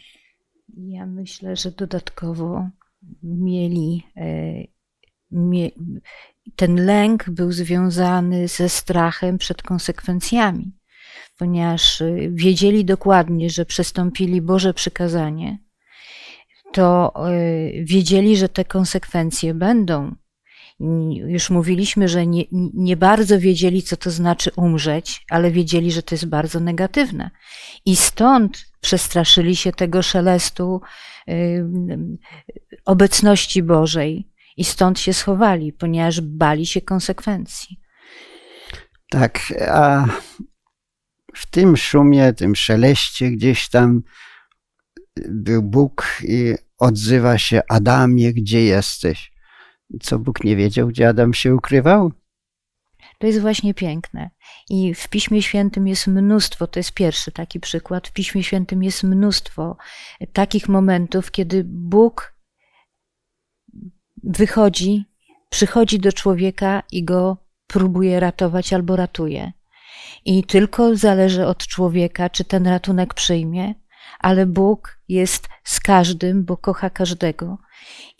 Ja 0.77 1.05
myślę, 1.05 1.55
że 1.55 1.71
dodatkowo 1.71 2.69
mieli. 3.23 4.03
e, 4.17 4.53
Mie, 5.31 5.69
ten 6.55 6.85
lęk 6.85 7.29
był 7.29 7.51
związany 7.51 8.47
ze 8.47 8.69
strachem 8.69 9.37
przed 9.37 9.61
konsekwencjami, 9.61 10.71
ponieważ 11.37 12.01
e, 12.01 12.15
wiedzieli 12.29 12.85
dokładnie, 12.85 13.49
że 13.49 13.65
przestąpili 13.65 14.41
Boże 14.41 14.73
przykazanie, 14.73 15.59
to 16.73 17.13
e, 17.15 17.31
wiedzieli, 17.83 18.37
że 18.37 18.49
te 18.49 18.65
konsekwencje 18.65 19.53
będą. 19.53 20.15
Już 21.11 21.49
mówiliśmy, 21.49 22.07
że 22.07 22.27
nie, 22.27 22.43
nie 22.73 22.97
bardzo 22.97 23.39
wiedzieli, 23.39 23.83
co 23.83 23.97
to 23.97 24.11
znaczy 24.11 24.51
umrzeć, 24.55 25.25
ale 25.29 25.51
wiedzieli, 25.51 25.91
że 25.91 26.03
to 26.03 26.15
jest 26.15 26.25
bardzo 26.25 26.59
negatywne. 26.59 27.31
I 27.85 27.95
stąd 27.95 28.65
przestraszyli 28.81 29.55
się 29.55 29.71
tego 29.71 30.01
szelestu 30.01 30.81
y, 31.29 31.65
obecności 32.85 33.63
Bożej 33.63 34.31
i 34.57 34.63
stąd 34.63 34.99
się 34.99 35.13
schowali, 35.13 35.73
ponieważ 35.73 36.21
bali 36.21 36.65
się 36.65 36.81
konsekwencji. 36.81 37.79
Tak, 39.09 39.53
a 39.69 40.05
w 41.35 41.45
tym 41.45 41.77
szumie, 41.77 42.33
tym 42.33 42.55
szeleście 42.55 43.31
gdzieś 43.31 43.69
tam 43.69 44.01
był 45.29 45.63
Bóg 45.63 46.21
i 46.23 46.55
odzywa 46.77 47.37
się 47.37 47.61
Adamie, 47.69 48.33
gdzie 48.33 48.63
jesteś? 48.63 49.31
Co 49.99 50.19
Bóg 50.19 50.43
nie 50.43 50.55
wiedział, 50.55 50.87
gdzie 50.87 51.07
Adam 51.07 51.33
się 51.33 51.55
ukrywał? 51.55 52.11
To 53.19 53.27
jest 53.27 53.39
właśnie 53.39 53.73
piękne. 53.73 54.29
I 54.69 54.93
w 54.93 55.07
Piśmie 55.07 55.41
Świętym 55.41 55.87
jest 55.87 56.07
mnóstwo, 56.07 56.67
to 56.67 56.79
jest 56.79 56.93
pierwszy 56.93 57.31
taki 57.31 57.59
przykład, 57.59 58.07
w 58.07 58.11
Piśmie 58.11 58.43
Świętym 58.43 58.83
jest 58.83 59.03
mnóstwo 59.03 59.77
takich 60.33 60.69
momentów, 60.69 61.31
kiedy 61.31 61.63
Bóg 61.65 62.35
wychodzi, 64.23 65.05
przychodzi 65.49 65.99
do 65.99 66.13
człowieka 66.13 66.83
i 66.91 67.03
go 67.03 67.37
próbuje 67.67 68.19
ratować 68.19 68.73
albo 68.73 68.95
ratuje. 68.95 69.51
I 70.25 70.43
tylko 70.43 70.95
zależy 70.95 71.45
od 71.45 71.67
człowieka, 71.67 72.29
czy 72.29 72.43
ten 72.43 72.67
ratunek 72.67 73.13
przyjmie, 73.13 73.75
ale 74.21 74.45
Bóg 74.45 74.99
jest 75.07 75.47
z 75.63 75.79
każdym, 75.79 76.45
bo 76.45 76.57
kocha 76.57 76.89
każdego. 76.89 77.57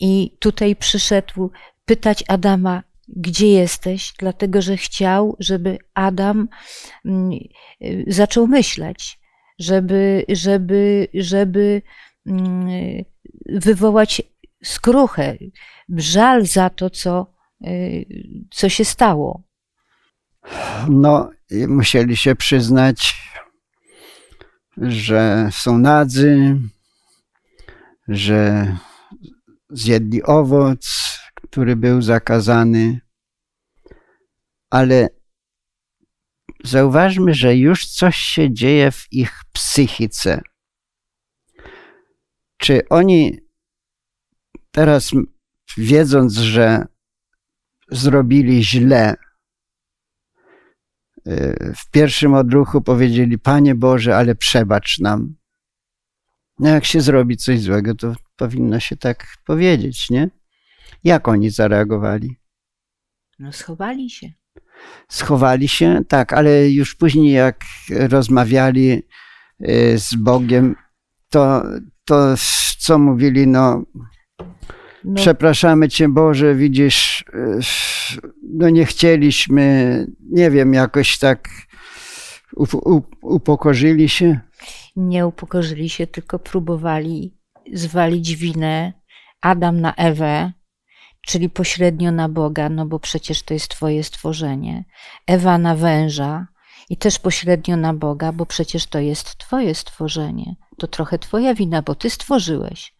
I 0.00 0.36
tutaj 0.38 0.76
przyszedł 0.76 1.50
pytać 1.84 2.24
Adama, 2.28 2.82
gdzie 3.08 3.48
jesteś, 3.48 4.12
dlatego 4.18 4.62
że 4.62 4.76
chciał, 4.76 5.36
żeby 5.38 5.78
Adam 5.94 6.48
mm, 7.04 7.30
y, 7.82 8.04
zaczął 8.06 8.46
myśleć, 8.46 9.18
żeby, 9.58 10.24
żeby, 10.28 11.08
żeby 11.14 11.82
mm, 12.26 12.68
wywołać 13.48 14.22
skruchę, 14.64 15.36
żal 15.88 16.46
za 16.46 16.70
to, 16.70 16.90
co, 16.90 17.34
y, 17.66 18.06
co 18.50 18.68
się 18.68 18.84
stało. 18.84 19.42
No, 20.88 21.30
musieli 21.68 22.16
się 22.16 22.36
przyznać, 22.36 23.14
że 24.82 25.48
są 25.52 25.78
nadzy, 25.78 26.56
że 28.08 28.66
zjedli 29.70 30.22
owoc, 30.22 30.88
który 31.34 31.76
był 31.76 32.02
zakazany, 32.02 33.00
ale 34.70 35.08
zauważmy, 36.64 37.34
że 37.34 37.56
już 37.56 37.86
coś 37.86 38.16
się 38.16 38.52
dzieje 38.52 38.90
w 38.90 39.12
ich 39.12 39.40
psychice. 39.52 40.40
Czy 42.56 42.88
oni 42.88 43.38
teraz, 44.70 45.10
wiedząc, 45.76 46.34
że 46.34 46.86
zrobili 47.90 48.64
źle, 48.64 49.14
w 51.76 51.90
pierwszym 51.90 52.34
odruchu 52.34 52.80
powiedzieli: 52.80 53.38
Panie 53.38 53.74
Boże, 53.74 54.16
ale 54.16 54.34
przebacz 54.34 54.98
nam. 54.98 55.34
No, 56.58 56.68
jak 56.68 56.84
się 56.84 57.00
zrobi 57.00 57.36
coś 57.36 57.60
złego, 57.60 57.94
to 57.94 58.14
powinno 58.36 58.80
się 58.80 58.96
tak 58.96 59.26
powiedzieć, 59.46 60.10
nie? 60.10 60.30
Jak 61.04 61.28
oni 61.28 61.50
zareagowali? 61.50 62.36
No, 63.38 63.52
schowali 63.52 64.10
się. 64.10 64.32
Schowali 65.08 65.68
się, 65.68 66.00
tak, 66.08 66.32
ale 66.32 66.70
już 66.70 66.94
później, 66.94 67.32
jak 67.32 67.64
rozmawiali 67.90 69.02
y, 69.60 69.98
z 69.98 70.14
Bogiem, 70.14 70.76
to, 71.28 71.62
to 72.04 72.34
co 72.78 72.98
mówili, 72.98 73.46
no, 73.46 73.84
No, 75.04 75.14
Przepraszamy 75.14 75.88
Cię 75.88 76.08
Boże, 76.08 76.54
widzisz, 76.54 77.24
no 78.42 78.70
nie 78.70 78.84
chcieliśmy, 78.86 80.06
nie 80.30 80.50
wiem, 80.50 80.74
jakoś 80.74 81.18
tak 81.18 81.48
up- 82.56 82.76
up- 82.76 83.16
upokorzyli 83.22 84.08
się. 84.08 84.40
nie 84.96 85.26
upokorzyli 85.26 85.88
się, 85.88 86.06
tylko 86.06 86.38
próbowali 86.38 87.34
zwalić 87.72 88.36
winę 88.36 88.92
Adam 89.40 89.80
na 89.80 89.94
Ewę, 89.94 90.52
czyli 91.26 91.50
pośrednio 91.50 92.12
na 92.12 92.28
Boga, 92.28 92.68
no 92.68 92.86
bo 92.86 92.98
przecież 92.98 93.42
to 93.42 93.54
jest 93.54 93.68
Twoje 93.68 94.04
stworzenie. 94.04 94.84
Ewa 95.26 95.58
na 95.58 95.74
węża 95.76 96.46
i 96.90 96.96
też 96.96 97.18
pośrednio 97.18 97.76
na 97.76 97.94
Boga, 97.94 98.32
bo 98.32 98.46
przecież 98.46 98.86
to 98.86 98.98
jest 98.98 99.36
Twoje 99.38 99.74
stworzenie. 99.74 100.56
To 100.78 100.86
trochę 100.86 101.18
Twoja 101.18 101.54
wina, 101.54 101.82
bo 101.82 101.94
Ty 101.94 102.10
stworzyłeś. 102.10 102.94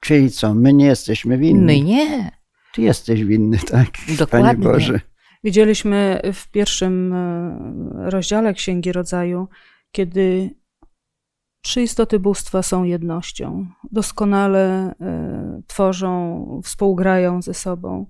Czyli 0.00 0.30
co, 0.30 0.54
my 0.54 0.72
nie 0.72 0.86
jesteśmy 0.86 1.38
winni? 1.38 1.64
My 1.64 1.80
nie. 1.80 2.30
Ty 2.74 2.82
jesteś 2.82 3.24
winny, 3.24 3.58
tak? 3.58 3.88
Dokładnie. 4.18 4.48
Panie 4.48 4.58
Boże. 4.58 5.00
Widzieliśmy 5.44 6.20
w 6.32 6.50
pierwszym 6.50 7.12
e, 7.12 8.10
rozdziale 8.10 8.54
Księgi 8.54 8.92
Rodzaju, 8.92 9.48
kiedy 9.92 10.50
trzy 11.62 11.82
istoty 11.82 12.20
bóstwa 12.20 12.62
są 12.62 12.84
jednością, 12.84 13.66
doskonale 13.92 14.94
e, 15.00 15.62
tworzą, 15.66 16.60
współgrają 16.64 17.42
ze 17.42 17.54
sobą. 17.54 18.06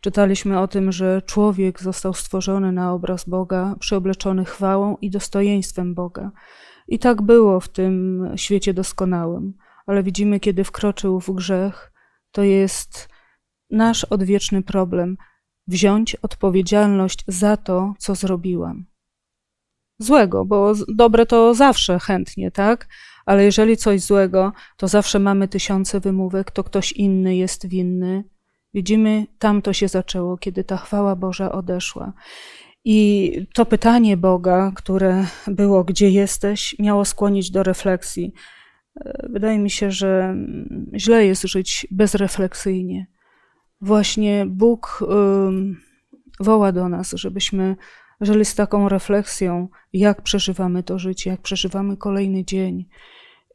Czytaliśmy 0.00 0.60
o 0.60 0.68
tym, 0.68 0.92
że 0.92 1.22
człowiek 1.22 1.82
został 1.82 2.14
stworzony 2.14 2.72
na 2.72 2.92
obraz 2.92 3.28
Boga, 3.28 3.76
przyobleczony 3.78 4.44
chwałą 4.44 4.96
i 5.00 5.10
dostojeństwem 5.10 5.94
Boga. 5.94 6.30
I 6.88 6.98
tak 6.98 7.22
było 7.22 7.60
w 7.60 7.68
tym 7.68 8.24
świecie 8.36 8.74
doskonałym, 8.74 9.54
ale 9.86 10.02
widzimy, 10.02 10.40
kiedy 10.40 10.64
wkroczył 10.64 11.20
w 11.20 11.30
grzech, 11.30 11.92
to 12.32 12.42
jest 12.42 13.08
nasz 13.70 14.04
odwieczny 14.04 14.62
problem 14.62 15.16
wziąć 15.66 16.14
odpowiedzialność 16.14 17.24
za 17.28 17.56
to, 17.56 17.94
co 17.98 18.14
zrobiłam. 18.14 18.86
Złego, 19.98 20.44
bo 20.44 20.72
dobre 20.88 21.26
to 21.26 21.54
zawsze 21.54 21.98
chętnie, 21.98 22.50
tak? 22.50 22.88
Ale 23.26 23.44
jeżeli 23.44 23.76
coś 23.76 24.00
złego, 24.00 24.52
to 24.76 24.88
zawsze 24.88 25.18
mamy 25.18 25.48
tysiące 25.48 26.00
wymówek, 26.00 26.50
to 26.50 26.64
ktoś 26.64 26.92
inny 26.92 27.36
jest 27.36 27.66
winny. 27.66 28.24
Widzimy, 28.74 29.26
tam 29.38 29.62
to 29.62 29.72
się 29.72 29.88
zaczęło, 29.88 30.36
kiedy 30.36 30.64
ta 30.64 30.76
chwała 30.76 31.16
Boża 31.16 31.52
odeszła. 31.52 32.12
I 32.84 33.32
to 33.54 33.66
pytanie 33.66 34.16
Boga, 34.16 34.72
które 34.74 35.26
było, 35.46 35.84
gdzie 35.84 36.10
jesteś, 36.10 36.76
miało 36.78 37.04
skłonić 37.04 37.50
do 37.50 37.62
refleksji. 37.62 38.32
Wydaje 39.30 39.58
mi 39.58 39.70
się, 39.70 39.90
że 39.90 40.36
źle 40.94 41.26
jest 41.26 41.42
żyć 41.42 41.86
bezrefleksyjnie 41.90 43.06
właśnie 43.80 44.46
Bóg 44.48 45.04
woła 46.40 46.72
do 46.72 46.88
nas, 46.88 47.12
żebyśmy 47.16 47.76
żyli 48.20 48.44
z 48.44 48.54
taką 48.54 48.88
refleksją, 48.88 49.68
jak 49.92 50.22
przeżywamy 50.22 50.82
to 50.82 50.98
życie, 50.98 51.30
jak 51.30 51.40
przeżywamy 51.40 51.96
kolejny 51.96 52.44
dzień, 52.44 52.88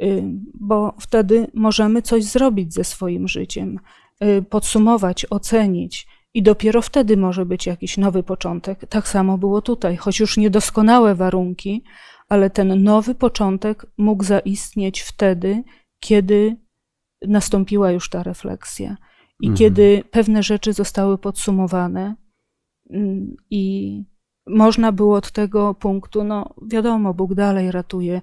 Ym, 0.03 0.45
bo 0.53 0.95
wtedy 0.99 1.47
możemy 1.53 2.01
coś 2.01 2.23
zrobić 2.23 2.73
ze 2.73 2.83
swoim 2.83 3.27
życiem, 3.27 3.79
y, 4.23 4.41
podsumować, 4.49 5.25
ocenić. 5.29 6.07
I 6.33 6.43
dopiero 6.43 6.81
wtedy 6.81 7.17
może 7.17 7.45
być 7.45 7.65
jakiś 7.65 7.97
nowy 7.97 8.23
początek. 8.23 8.85
Tak 8.89 9.07
samo 9.07 9.37
było 9.37 9.61
tutaj, 9.61 9.97
choć 9.97 10.19
już 10.19 10.37
niedoskonałe 10.37 11.15
warunki, 11.15 11.83
ale 12.31 12.49
ten 12.49 12.83
nowy 12.83 13.15
początek 13.15 13.85
mógł 13.97 14.23
zaistnieć 14.23 15.01
wtedy, 15.01 15.63
kiedy 15.99 16.57
nastąpiła 17.27 17.91
już 17.91 18.09
ta 18.09 18.23
refleksja. 18.23 18.97
I 19.41 19.47
Mhm. 19.47 19.57
kiedy 19.57 20.03
pewne 20.11 20.43
rzeczy 20.43 20.73
zostały 20.73 21.17
podsumowane 21.17 22.15
mm, 22.89 23.35
i 23.49 24.03
można 24.47 24.91
było 24.91 25.17
od 25.17 25.31
tego 25.31 25.73
punktu, 25.73 26.23
no 26.23 26.53
wiadomo, 26.67 27.13
Bóg 27.13 27.33
dalej 27.33 27.71
ratuje 27.71 28.21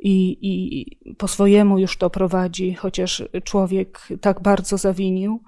i, 0.00 0.38
i 0.40 1.14
po 1.14 1.28
swojemu 1.28 1.78
już 1.78 1.96
to 1.96 2.10
prowadzi, 2.10 2.74
chociaż 2.74 3.22
człowiek 3.44 4.08
tak 4.20 4.42
bardzo 4.42 4.78
zawinił, 4.78 5.42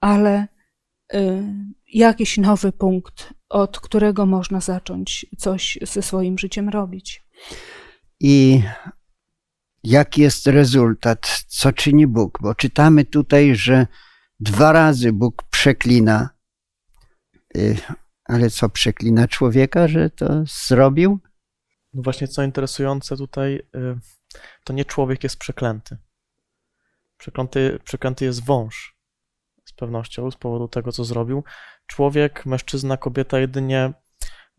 ale 0.00 0.46
y, 1.14 1.42
jakiś 1.92 2.38
nowy 2.38 2.72
punkt, 2.72 3.34
od 3.48 3.80
którego 3.80 4.26
można 4.26 4.60
zacząć 4.60 5.26
coś 5.38 5.78
ze 5.82 6.02
swoim 6.02 6.38
życiem 6.38 6.68
robić. 6.68 7.21
I 8.20 8.62
jaki 9.84 10.22
jest 10.22 10.46
rezultat? 10.46 11.44
Co 11.48 11.72
czyni 11.72 12.06
Bóg? 12.06 12.38
Bo 12.42 12.54
czytamy 12.54 13.04
tutaj, 13.04 13.56
że 13.56 13.86
dwa 14.40 14.72
razy 14.72 15.12
Bóg 15.12 15.42
przeklina. 15.50 16.28
Y, 17.56 17.76
Ale 18.24 18.50
co, 18.50 18.68
przeklina 18.68 19.28
człowieka, 19.28 19.88
że 19.88 20.10
to 20.10 20.44
zrobił? 20.46 21.18
No 21.94 22.02
właśnie, 22.02 22.28
co 22.28 22.42
interesujące 22.42 23.16
tutaj, 23.16 23.54
y, 23.54 23.98
to 24.64 24.72
nie 24.72 24.84
człowiek 24.84 25.24
jest 25.24 25.36
przeklęty. 25.36 25.96
Przeklęty, 27.16 27.78
przeklęty 27.84 28.24
jest 28.24 28.44
wąż, 28.44 28.96
z 29.64 29.72
pewnością, 29.72 30.30
z 30.30 30.36
powodu 30.36 30.68
tego, 30.68 30.92
co 30.92 31.04
zrobił. 31.04 31.44
Człowiek, 31.86 32.46
mężczyzna, 32.46 32.96
kobieta 32.96 33.38
jedynie 33.38 33.92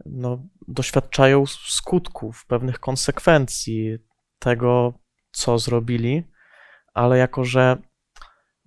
no, 0.06 0.48
doświadczają 0.68 1.46
skutków, 1.46 2.46
pewnych 2.46 2.80
konsekwencji 2.80 3.98
tego, 4.40 4.94
co 5.32 5.60
zrobili, 5.60 6.24
ale 6.94 7.18
jako, 7.18 7.46
że 7.46 7.78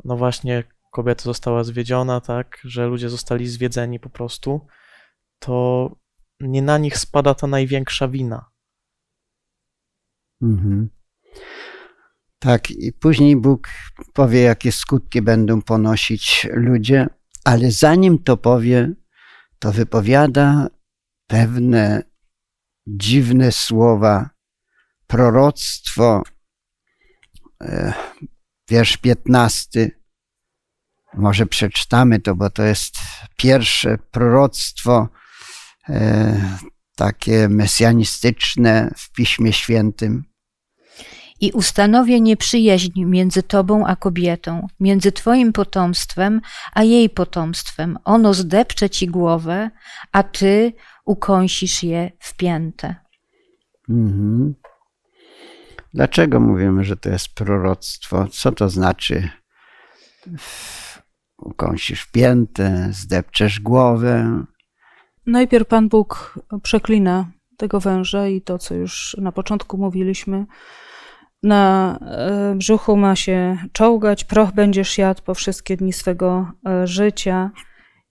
no 0.05 0.17
właśnie 0.17 0.65
kobieta 0.93 1.23
została 1.23 1.65
zwiedziona, 1.65 2.21
tak, 2.21 2.59
że 2.65 2.87
ludzie 2.87 3.09
zostali 3.09 3.47
zwiedzeni 3.47 4.01
po 4.01 4.11
prostu, 4.11 4.67
to 5.39 5.91
nie 6.41 6.63
na 6.63 6.79
nich 6.79 6.99
spada 6.99 7.35
ta 7.35 7.47
największa 7.47 8.09
wina. 8.09 8.51
Mhm. 10.43 10.89
Tak, 12.39 12.71
i 12.71 12.93
później 12.93 13.37
Bóg 13.37 13.69
powie, 14.13 14.41
jakie 14.41 14.73
skutki 14.73 15.23
będą 15.23 15.63
ponosić 15.63 16.49
ludzie, 16.53 17.07
ale 17.45 17.71
zanim 17.71 18.23
to 18.23 18.37
powie, 18.37 18.93
to 19.59 19.73
wypowiada 19.73 20.69
pewne 21.27 22.03
dziwne 22.87 23.53
słowa, 23.53 24.31
proroctwo. 25.07 26.23
E, 27.63 27.93
Wiersz 28.69 28.97
15. 28.97 29.91
Może 31.15 31.47
przeczytamy 31.47 32.21
to, 32.21 32.35
bo 32.35 32.51
to 32.51 32.63
jest 32.63 32.95
pierwsze 33.37 33.99
proroctwo 34.11 35.09
e, 35.89 36.59
takie 36.97 37.49
mesjanistyczne 37.49 38.91
w 38.97 39.13
Piśmie 39.13 39.53
Świętym. 39.53 40.25
I 41.41 41.53
ustanowię 41.53 42.21
nieprzyjaźń 42.21 43.05
między 43.05 43.43
tobą 43.43 43.87
a 43.87 43.97
kobietą, 43.97 44.67
między 44.81 45.13
twoim 45.13 45.53
potomstwem 45.53 46.41
a 46.73 46.83
jej 46.83 47.11
potomstwem. 47.11 47.99
Ono 48.05 48.35
zdepcze 48.35 48.91
ci 48.91 49.07
głowę, 49.07 49.71
a 50.13 50.23
ty 50.23 50.73
ukąsisz 51.07 51.83
je 51.83 52.11
w 52.19 52.37
piętę. 52.37 52.95
Mhm. 53.89 54.55
Dlaczego 55.95 56.41
mówimy, 56.41 56.85
że 56.85 56.97
to 56.97 57.09
jest 57.09 57.35
proroctwo? 57.35 58.27
Co 58.29 58.53
to 58.53 58.69
znaczy? 58.69 59.29
Ukąsisz 61.39 62.07
piętę, 62.07 62.89
zdepczesz 62.91 63.61
głowę. 63.61 64.45
Najpierw 65.27 65.69
Pan 65.69 65.89
Bóg 65.89 66.39
przeklina 66.63 67.31
tego 67.57 67.81
węża 67.81 68.27
i 68.27 68.41
to, 68.41 68.59
co 68.59 68.75
już 68.75 69.17
na 69.21 69.33
początku 69.33 69.79
mówiliśmy. 69.79 70.47
Na 71.43 71.99
e, 72.01 72.55
brzuchu 72.55 72.97
ma 72.97 73.17
się 73.17 73.57
czołgać, 73.73 74.25
proch 74.25 74.53
będziesz 74.53 74.99
jadł 74.99 75.23
po 75.23 75.35
wszystkie 75.35 75.77
dni 75.77 75.93
swego 75.93 76.53
e, 76.67 76.87
życia. 76.87 77.51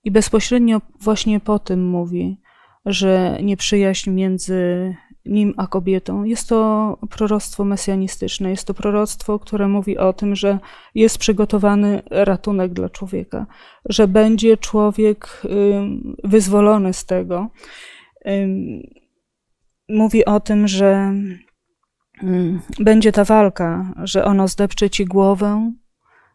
I 0.03 0.11
bezpośrednio 0.11 0.81
właśnie 1.01 1.39
po 1.39 1.59
tym 1.59 1.87
mówi, 1.87 2.41
że 2.85 3.37
nieprzyjaźń 3.43 4.09
między 4.09 4.95
nim 5.25 5.53
a 5.57 5.67
kobietą 5.67 6.23
jest 6.23 6.49
to 6.49 6.97
proroctwo 7.09 7.65
mesjanistyczne. 7.65 8.49
Jest 8.49 8.67
to 8.67 8.73
proroctwo, 8.73 9.39
które 9.39 9.67
mówi 9.67 9.97
o 9.97 10.13
tym, 10.13 10.35
że 10.35 10.59
jest 10.95 11.17
przygotowany 11.17 12.01
ratunek 12.09 12.73
dla 12.73 12.89
człowieka, 12.89 13.45
że 13.85 14.07
będzie 14.07 14.57
człowiek 14.57 15.41
wyzwolony 16.23 16.93
z 16.93 17.05
tego. 17.05 17.49
Mówi 19.89 20.25
o 20.25 20.39
tym, 20.39 20.67
że 20.67 21.13
będzie 22.79 23.11
ta 23.11 23.23
walka, 23.23 23.93
że 24.03 24.25
ono 24.25 24.47
zdepcze 24.47 24.89
ci 24.89 25.05
głowę, 25.05 25.71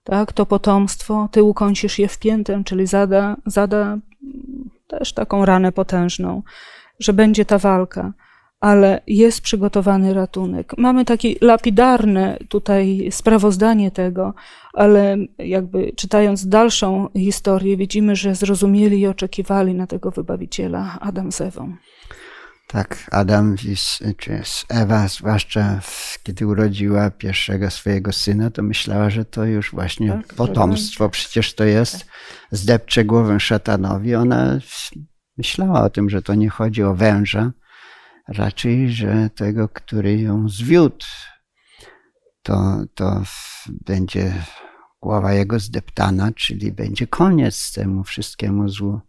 tak, 0.05 0.33
to 0.33 0.47
potomstwo, 0.47 1.29
ty 1.33 1.43
ukąsisz 1.43 1.99
je 1.99 2.09
w 2.09 2.19
piętę, 2.19 2.63
czyli 2.65 2.87
zada, 2.87 3.37
zada 3.47 3.99
też 4.99 5.13
taką 5.13 5.45
ranę 5.45 5.73
potężną, 5.73 6.43
że 7.01 7.13
będzie 7.13 7.45
ta 7.45 7.59
walka. 7.59 8.13
ale 8.61 9.01
jest 9.07 9.41
przygotowany 9.41 10.15
ratunek. 10.15 10.79
Mamy 10.79 11.05
takie 11.05 11.35
lapidarne 11.41 12.39
tutaj 12.49 13.09
sprawozdanie 13.11 13.91
tego, 13.91 14.35
ale 14.75 15.17
jakby 15.39 15.93
czytając 15.97 16.49
dalszą 16.49 17.09
historię, 17.17 17.77
widzimy, 17.77 18.17
że 18.17 18.35
zrozumieli 18.35 19.01
i 19.01 19.07
oczekiwali 19.07 19.75
na 19.75 19.87
tego 19.87 20.11
wybawiciela 20.11 20.99
Adam 21.01 21.33
z 21.33 21.41
Ewą. 21.41 21.77
Tak, 22.73 23.09
Adam 23.11 23.57
czy 24.17 24.43
Ewa, 24.69 25.09
zwłaszcza 25.09 25.81
kiedy 26.23 26.47
urodziła 26.47 27.11
pierwszego 27.11 27.71
swojego 27.71 28.13
syna, 28.13 28.51
to 28.51 28.63
myślała, 28.63 29.11
że 29.11 29.25
to 29.25 29.45
już 29.45 29.71
właśnie 29.71 30.09
tak, 30.13 30.35
potomstwo, 30.35 31.09
przecież 31.09 31.55
to 31.55 31.65
jest, 31.65 31.99
tak. 31.99 32.09
zdepcze 32.51 33.05
głowę 33.05 33.41
szatanowi. 33.41 34.15
Ona 34.15 34.59
myślała 35.37 35.83
o 35.83 35.91
tym, 35.91 36.11
że 36.11 36.23
to 36.23 36.35
nie 36.35 36.49
chodzi 36.49 36.83
o 36.83 36.95
węża, 36.95 37.53
raczej, 38.29 38.93
że 38.93 39.31
tego, 39.31 39.69
który 39.69 40.21
ją 40.21 40.49
zwiódł, 40.49 41.07
to, 42.43 42.85
to 42.95 43.23
będzie 43.67 44.35
głowa 45.01 45.33
jego 45.33 45.59
zdeptana, 45.59 46.33
czyli 46.33 46.73
będzie 46.73 47.07
koniec 47.07 47.73
temu 47.73 48.05
wszystkiemu 48.05 48.69
złu. 48.69 49.01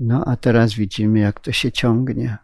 No 0.00 0.24
a 0.26 0.36
teraz 0.36 0.74
widzimy, 0.74 1.18
jak 1.18 1.40
to 1.40 1.52
się 1.52 1.72
ciągnie. 1.72 2.43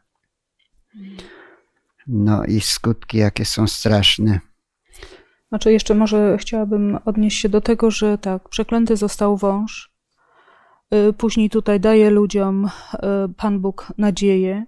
No 2.06 2.44
i 2.44 2.60
skutki, 2.60 3.18
jakie 3.18 3.44
są 3.44 3.66
straszne. 3.66 4.40
Znaczy, 5.48 5.72
jeszcze 5.72 5.94
może 5.94 6.36
chciałabym 6.38 6.98
odnieść 7.04 7.40
się 7.40 7.48
do 7.48 7.60
tego, 7.60 7.90
że 7.90 8.18
tak, 8.18 8.48
przeklęty 8.48 8.96
został 8.96 9.36
wąż. 9.36 9.90
Y, 10.94 11.12
później 11.12 11.50
tutaj 11.50 11.80
daje 11.80 12.10
ludziom 12.10 12.64
y, 12.64 12.68
Pan 13.36 13.60
Bóg 13.60 13.92
nadzieję, 13.98 14.66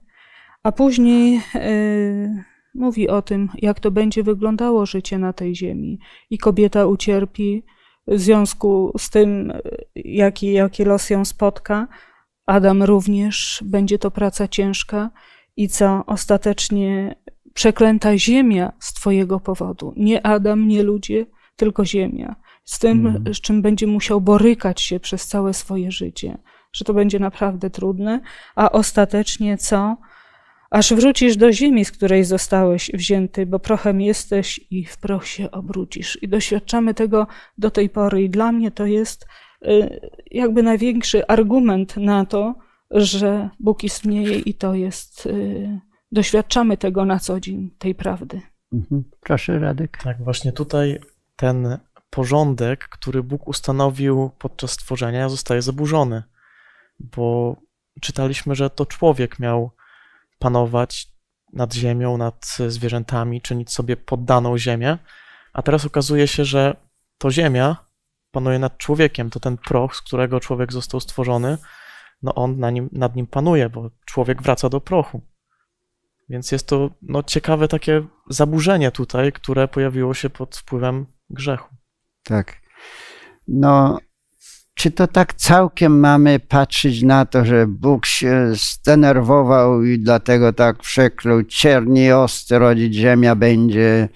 a 0.63 0.73
później 0.73 1.41
y, 1.55 2.45
mówi 2.75 3.09
o 3.09 3.23
tym, 3.23 3.49
jak 3.55 3.81
to 3.81 3.91
będzie 3.91 4.23
wyglądało 4.23 4.87
życie 4.87 5.19
na 5.19 5.33
tej 5.33 5.57
ziemi. 5.57 5.99
I 6.31 6.39
kobieta 6.39 6.87
ucierpi 6.87 7.65
w 8.07 8.21
związku 8.21 8.93
z 8.99 9.11
tym, 9.11 9.53
jaki, 9.95 10.53
jaki 10.53 10.85
los 10.85 11.11
ją 11.11 11.25
spotka. 11.25 11.89
Adam 12.47 12.83
również 12.83 13.65
będzie 13.67 13.99
to 13.99 14.11
praca 14.11 14.49
ciężka 14.49 15.11
i 15.57 15.69
co 15.69 16.07
ostatecznie 16.07 17.15
przeklęta 17.55 18.19
ziemia 18.19 18.73
z 18.79 18.93
Twojego 18.93 19.41
powodu. 19.41 19.95
Nie 19.97 20.27
Adam, 20.27 20.69
nie 20.69 20.83
ludzie, 20.83 21.27
tylko 21.57 21.85
ziemia. 21.85 22.37
Z 22.65 22.79
tym, 22.79 23.07
mm. 23.07 23.35
z 23.35 23.41
czym 23.41 23.63
będzie 23.63 23.87
musiał 23.87 24.21
borykać 24.21 24.81
się 24.81 25.01
przez 25.01 25.27
całe 25.27 25.55
swoje 25.55 25.93
życie. 25.93 26.39
Że 26.73 26.85
to 26.85 26.95
będzie 26.95 27.19
naprawdę 27.19 27.71
trudne, 27.71 28.21
a 28.55 28.73
ostatecznie 28.73 29.59
co? 29.59 29.97
Aż 30.71 30.93
wrócisz 30.93 31.37
do 31.37 31.53
ziemi, 31.53 31.85
z 31.85 31.93
której 31.93 32.25
zostałeś 32.25 32.91
wzięty, 32.95 33.47
bo 33.47 33.59
prochem 33.59 34.01
jesteś 34.01 34.61
i 34.71 34.85
w 34.85 34.97
proch 34.99 35.27
się 35.27 35.51
obrócisz. 35.51 36.23
I 36.23 36.29
doświadczamy 36.29 36.95
tego 36.95 37.27
do 37.59 37.71
tej 37.71 37.89
pory. 37.91 38.23
I 38.23 38.31
dla 38.31 38.53
mnie 38.53 38.71
to 38.71 38.87
jest 38.87 39.27
y, 39.65 40.11
jakby 40.31 40.63
największy 40.63 41.27
argument 41.27 41.97
na 41.97 42.25
to, 42.25 42.55
że 42.93 43.51
Bóg 43.61 43.85
istnieje 43.85 44.39
i 44.39 44.55
to 44.55 44.75
jest, 44.75 45.27
y, 45.27 45.81
doświadczamy 46.13 46.77
tego 46.77 47.05
na 47.05 47.19
co 47.19 47.41
dzień, 47.41 47.71
tej 47.79 47.95
prawdy. 47.95 48.41
Mhm. 48.73 49.05
Proszę, 49.21 49.59
Radek. 49.59 49.99
Tak, 50.05 50.25
właśnie 50.25 50.53
tutaj 50.53 51.01
ten 51.37 51.79
porządek, 52.11 52.89
który 52.89 53.23
Bóg 53.23 53.49
ustanowił 53.49 54.31
podczas 54.39 54.71
stworzenia, 54.71 55.29
zostaje 55.29 55.63
zaburzony, 55.63 56.23
bo 57.01 57.57
czytaliśmy, 58.01 58.55
że 58.55 58.71
to 58.71 58.87
człowiek 58.87 59.39
miał 59.39 59.71
panować 60.39 61.09
nad 61.53 61.75
ziemią, 61.75 62.17
nad 62.17 62.57
zwierzętami, 62.69 63.41
czynić 63.41 63.73
sobie 63.73 63.97
poddaną 63.97 64.59
ziemię, 64.59 64.99
a 65.53 65.63
teraz 65.63 65.85
okazuje 65.87 66.29
się, 66.29 66.45
że 66.45 66.77
to 67.19 67.31
ziemia 67.31 67.77
panuje 68.31 68.59
nad 68.59 68.79
człowiekiem, 68.79 69.31
to 69.31 69.41
ten 69.41 69.57
proch, 69.57 69.97
z 69.97 70.03
którego 70.03 70.41
człowiek 70.41 70.73
został 70.73 71.01
stworzony, 71.01 71.59
no 72.23 72.35
on 72.35 72.59
na 72.59 72.71
nim, 72.71 72.89
nad 72.93 73.17
nim 73.17 73.27
panuje, 73.27 73.71
bo 73.71 73.91
człowiek 74.05 74.43
wraca 74.43 74.69
do 74.69 74.81
prochu. 74.81 75.21
Więc 76.29 76.53
jest 76.53 76.67
to 76.67 76.91
no, 77.03 77.23
ciekawe 77.23 77.69
takie 77.69 78.03
zaburzenie 78.31 78.91
tutaj, 78.91 79.33
które 79.33 79.69
pojawiło 79.69 80.15
się 80.15 80.31
pod 80.31 80.57
wpływem 80.57 81.07
grzechu. 81.31 81.75
Tak. 82.25 82.57
No, 83.49 83.99
czy 84.75 84.91
to 84.91 85.07
tak 85.07 85.35
całkiem 85.35 86.01
mamy 86.01 86.41
patrzeć 86.41 87.03
na 87.03 87.27
to, 87.27 87.45
że 87.45 87.67
Bóg 87.67 88.07
się 88.07 88.47
zdenerwował 88.53 89.85
i 89.85 89.99
dlatego 89.99 90.53
tak 90.53 90.79
przekluł 90.79 91.43
cierni 91.43 92.13
osty 92.13 92.59
rodzić 92.59 92.95
ziemia 92.95 93.35
będzie, 93.35 94.09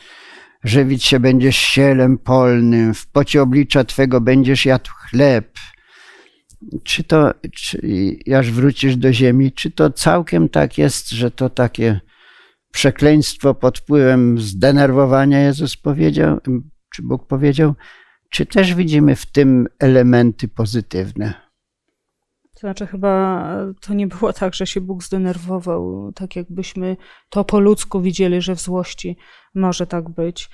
żywić 0.65 1.05
się 1.05 1.21
będziesz 1.21 1.57
sielem 1.57 2.19
polnym, 2.19 2.95
w 2.95 3.07
pocie 3.07 3.43
oblicza 3.43 3.85
Twego 3.85 4.21
będziesz 4.21 4.67
jadł 4.67 4.91
chleb, 4.91 5.59
czy 6.83 7.05
to, 7.05 7.35
czy, 7.55 7.81
aż 8.39 8.51
wrócisz 8.51 8.97
do 8.97 9.13
ziemi, 9.13 9.53
czy 9.53 9.71
to 9.71 9.91
całkiem 9.91 10.49
tak 10.49 10.79
jest, 10.79 11.11
że 11.11 11.31
to 11.31 11.51
takie 11.51 12.01
przekleństwo 12.73 13.55
pod 13.55 13.79
wpływem 13.79 14.41
zdenerwowania 14.41 15.41
Jezus 15.41 15.77
powiedział, 15.77 16.41
czy 16.95 17.03
Bóg 17.03 17.27
powiedział, 17.27 17.75
czy 18.31 18.47
też 18.47 18.75
widzimy 18.75 19.17
w 19.17 19.27
tym 19.27 19.67
elementy 19.79 20.49
pozytywne? 20.49 21.35
To 22.55 22.61
znaczy, 22.61 22.87
chyba 22.87 23.51
to 23.81 23.95
nie 23.95 24.07
było 24.07 24.33
tak, 24.33 24.55
że 24.55 24.67
się 24.67 24.81
Bóg 24.81 25.05
zdenerwował, 25.05 26.13
tak 26.13 26.37
jakbyśmy 26.37 26.97
to 27.29 27.45
po 27.45 27.61
ludzku 27.61 28.01
widzieli, 28.01 28.41
że 28.41 28.55
w 28.55 28.61
złości 28.61 29.17
może 29.55 29.87
tak 29.87 30.09
być. 30.09 30.51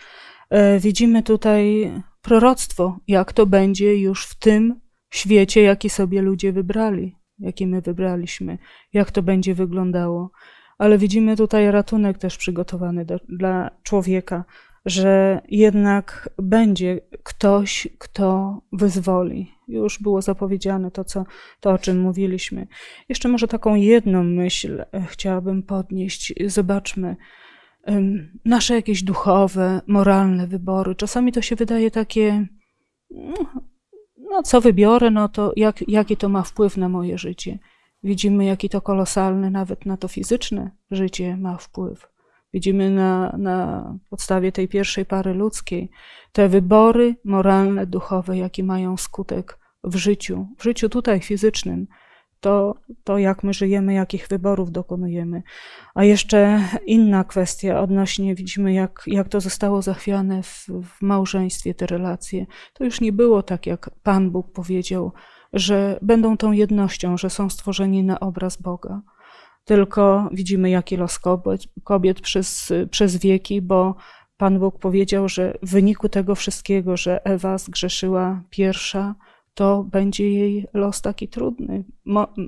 E, 0.50 0.78
widzimy 0.78 1.22
tutaj 1.22 1.92
proroctwo, 2.22 2.98
jak 3.08 3.32
to 3.32 3.46
będzie 3.46 3.96
już 3.96 4.26
w 4.26 4.38
tym 4.38 4.80
świecie, 5.12 5.62
jaki 5.62 5.90
sobie 5.90 6.22
ludzie 6.22 6.52
wybrali, 6.52 7.16
jaki 7.38 7.66
my 7.66 7.80
wybraliśmy, 7.80 8.58
jak 8.92 9.10
to 9.10 9.22
będzie 9.22 9.54
wyglądało. 9.54 10.30
Ale 10.78 10.98
widzimy 10.98 11.36
tutaj 11.36 11.70
ratunek 11.70 12.18
też 12.18 12.36
przygotowany 12.36 13.04
do, 13.04 13.18
dla 13.28 13.70
człowieka, 13.82 14.44
że 14.86 15.40
jednak 15.48 16.30
będzie 16.38 17.00
ktoś, 17.22 17.88
kto 17.98 18.60
wyzwoli. 18.72 19.52
Już 19.68 20.02
było 20.02 20.22
zapowiedziane 20.22 20.90
to, 20.90 21.04
co, 21.04 21.24
to 21.60 21.70
o 21.70 21.78
czym 21.78 22.00
mówiliśmy. 22.00 22.66
Jeszcze 23.08 23.28
może 23.28 23.48
taką 23.48 23.74
jedną 23.74 24.24
myśl 24.24 24.80
e, 24.80 25.06
chciałabym 25.08 25.62
podnieść. 25.62 26.34
Zobaczmy, 26.46 27.16
nasze 28.44 28.74
jakieś 28.74 29.02
duchowe, 29.02 29.80
moralne 29.86 30.46
wybory. 30.46 30.94
Czasami 30.94 31.32
to 31.32 31.42
się 31.42 31.56
wydaje 31.56 31.90
takie 31.90 32.46
no, 33.10 33.62
no 34.32 34.42
co 34.42 34.60
wybiorę, 34.60 35.10
no 35.10 35.28
to 35.28 35.52
jak, 35.56 35.88
jaki 35.88 36.16
to 36.16 36.28
ma 36.28 36.42
wpływ 36.42 36.76
na 36.76 36.88
moje 36.88 37.18
życie. 37.18 37.58
Widzimy, 38.02 38.44
jaki 38.44 38.68
to 38.68 38.80
kolosalny, 38.80 39.50
nawet 39.50 39.86
na 39.86 39.96
to 39.96 40.08
fizyczne 40.08 40.70
życie 40.90 41.36
ma 41.36 41.56
wpływ. 41.56 42.08
Widzimy 42.52 42.90
na, 42.90 43.34
na 43.38 43.98
podstawie 44.10 44.52
tej 44.52 44.68
pierwszej 44.68 45.06
pary 45.06 45.34
ludzkiej 45.34 45.90
te 46.32 46.48
wybory 46.48 47.16
moralne, 47.24 47.86
duchowe, 47.86 48.38
jakie 48.38 48.64
mają 48.64 48.96
skutek 48.96 49.58
w 49.84 49.96
życiu, 49.96 50.46
w 50.58 50.62
życiu 50.62 50.88
tutaj 50.88 51.20
fizycznym, 51.20 51.86
to, 52.42 52.74
to 53.04 53.18
jak 53.18 53.44
my 53.44 53.54
żyjemy, 53.54 53.94
jakich 53.94 54.28
wyborów 54.28 54.72
dokonujemy. 54.72 55.42
A 55.94 56.04
jeszcze 56.04 56.60
inna 56.86 57.24
kwestia 57.24 57.80
odnośnie, 57.80 58.34
widzimy, 58.34 58.72
jak, 58.72 59.02
jak 59.06 59.28
to 59.28 59.40
zostało 59.40 59.82
zachwiane 59.82 60.42
w, 60.42 60.66
w 60.84 61.02
małżeństwie, 61.02 61.74
te 61.74 61.86
relacje. 61.86 62.46
To 62.74 62.84
już 62.84 63.00
nie 63.00 63.12
było 63.12 63.42
tak, 63.42 63.66
jak 63.66 63.90
Pan 64.02 64.30
Bóg 64.30 64.52
powiedział, 64.52 65.12
że 65.52 65.98
będą 66.02 66.36
tą 66.36 66.52
jednością, 66.52 67.16
że 67.16 67.30
są 67.30 67.50
stworzeni 67.50 68.04
na 68.04 68.20
obraz 68.20 68.56
Boga. 68.56 69.02
Tylko 69.64 70.28
widzimy, 70.32 70.70
jaki 70.70 70.96
los 70.96 71.18
kobiet, 71.18 71.60
kobiet 71.84 72.20
przez, 72.20 72.72
przez 72.90 73.16
wieki, 73.16 73.62
bo 73.62 73.94
Pan 74.36 74.58
Bóg 74.58 74.78
powiedział, 74.78 75.28
że 75.28 75.58
w 75.62 75.70
wyniku 75.70 76.08
tego 76.08 76.34
wszystkiego, 76.34 76.96
że 76.96 77.24
Ewa 77.24 77.58
zgrzeszyła 77.58 78.42
pierwsza, 78.50 79.14
to 79.54 79.84
będzie 79.84 80.30
jej 80.30 80.66
los 80.74 81.02
taki 81.02 81.28
trudny. 81.28 81.84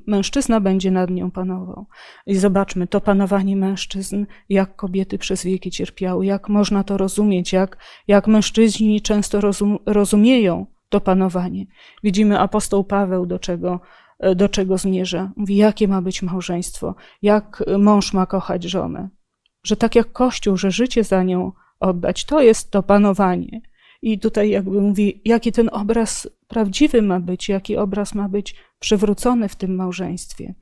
Mężczyzna 0.07 0.61
będzie 0.61 0.91
nad 0.91 1.11
nią 1.11 1.31
panował. 1.31 1.87
I 2.27 2.35
zobaczmy, 2.37 2.87
to 2.87 3.01
panowanie 3.01 3.57
mężczyzn, 3.57 4.27
jak 4.49 4.77
kobiety 4.77 5.19
przez 5.19 5.45
wieki 5.45 5.71
cierpiały, 5.71 6.27
jak 6.27 6.49
można 6.49 6.85
to 6.85 6.97
rozumieć, 6.97 7.53
jak, 7.53 7.79
jak 8.09 8.27
mężczyźni 8.27 9.03
często 9.03 9.41
rozum, 9.41 9.79
rozumieją 9.87 10.67
to 10.89 11.01
panowanie. 11.01 11.67
Widzimy 12.03 12.41
apostoł 12.41 12.85
Paweł, 12.85 13.27
do 13.27 13.39
czego, 13.39 13.81
do 14.37 14.49
czego 14.49 14.79
zmierza. 14.79 15.33
Mówi, 15.37 15.57
jakie 15.57 15.89
ma 15.89 16.03
być 16.03 16.23
małżeństwo, 16.23 16.95
jak 17.23 17.65
mąż 17.79 18.13
ma 18.13 18.27
kochać 18.27 18.65
żonę. 18.65 19.09
Że 19.65 19.77
tak 19.77 19.95
jak 19.95 20.13
Kościół, 20.13 20.57
że 20.57 20.71
życie 20.71 21.05
za 21.05 21.23
nią 21.23 21.53
oddać, 21.81 22.25
to 22.25 22.41
jest 22.41 22.71
to 22.71 22.83
panowanie. 22.83 23.61
I 24.05 24.19
tutaj 24.19 24.51
jakby 24.51 24.81
mówi, 24.81 25.21
jaki 25.25 25.53
ten 25.53 25.69
obraz 25.73 26.29
prawdziwy 26.49 27.03
ma 27.03 27.21
być, 27.21 27.49
jaki 27.49 27.77
obraz 27.77 28.15
ma 28.15 28.29
być 28.29 28.55
przywrócony 28.79 29.49
w 29.49 29.57
tym 29.57 29.75
małżeństwie. 29.75 30.55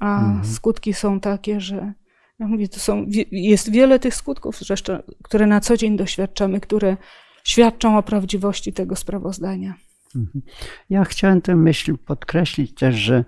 A 0.00 0.24
mhm. 0.24 0.44
skutki 0.44 0.94
są 0.94 1.20
takie, 1.20 1.60
że 1.60 1.92
Ja 2.38 2.46
mówię, 2.46 2.68
to 2.68 2.80
są, 2.80 3.06
jest 3.32 3.70
wiele 3.70 3.98
tych 3.98 4.14
skutków, 4.14 4.58
zresztą, 4.58 4.98
które 5.22 5.46
na 5.46 5.60
co 5.60 5.76
dzień 5.76 5.96
doświadczamy, 5.96 6.60
które 6.60 6.96
świadczą 7.44 7.98
o 7.98 8.02
prawdziwości 8.02 8.72
tego 8.72 8.96
sprawozdania. 8.96 9.74
Mhm. 10.16 10.42
Ja 10.90 11.04
chciałem 11.04 11.40
tę 11.40 11.56
myśl 11.56 11.96
podkreślić 12.06 12.74
też, 12.74 12.94
że 12.96 13.24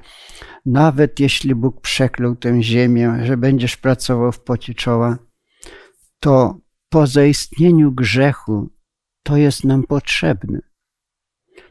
nawet 0.67 1.21
jeśli 1.21 1.55
Bóg 1.55 1.81
przeklął 1.81 2.37
tę 2.37 2.63
ziemię, 2.63 3.19
że 3.25 3.37
będziesz 3.37 3.77
pracował 3.77 4.33
w 4.33 4.41
pocie 4.41 4.75
czoła, 4.75 5.19
to 6.21 6.59
po 6.89 7.07
zaistnieniu 7.07 7.93
grzechu 7.93 8.74
to 9.25 9.37
jest 9.37 9.65
nam 9.65 9.83
potrzebne. 9.83 10.59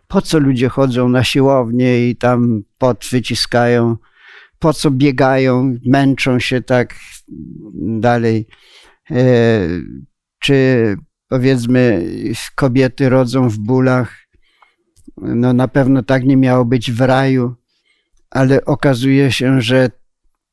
Po 0.08 0.22
co 0.22 0.40
ludzie 0.40 0.70
chodzą 0.70 1.10
na 1.10 1.24
siłownię 1.24 2.10
i 2.10 2.16
tam 2.16 2.64
pot 2.78 3.06
wyciskają? 3.12 3.98
Po 4.60 4.74
co 4.74 4.92
biegają, 4.92 5.78
męczą 5.86 6.40
się 6.40 6.62
tak 6.62 6.96
dalej? 7.76 8.48
E, 9.12 9.68
czy 10.40 10.98
powiedzmy, 11.28 12.06
kobiety 12.56 13.10
rodzą 13.10 13.50
w 13.50 13.58
bólach? 13.58 14.18
No 15.18 15.54
na 15.54 15.68
pewno 15.68 16.04
tak 16.04 16.24
nie 16.24 16.38
miało 16.38 16.66
być 16.66 16.92
w 16.92 17.02
raju, 17.02 17.56
ale 18.30 18.66
okazuje 18.66 19.32
się, 19.32 19.62
że 19.62 19.92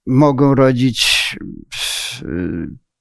mogą 0.07 0.55
rodzić 0.55 1.36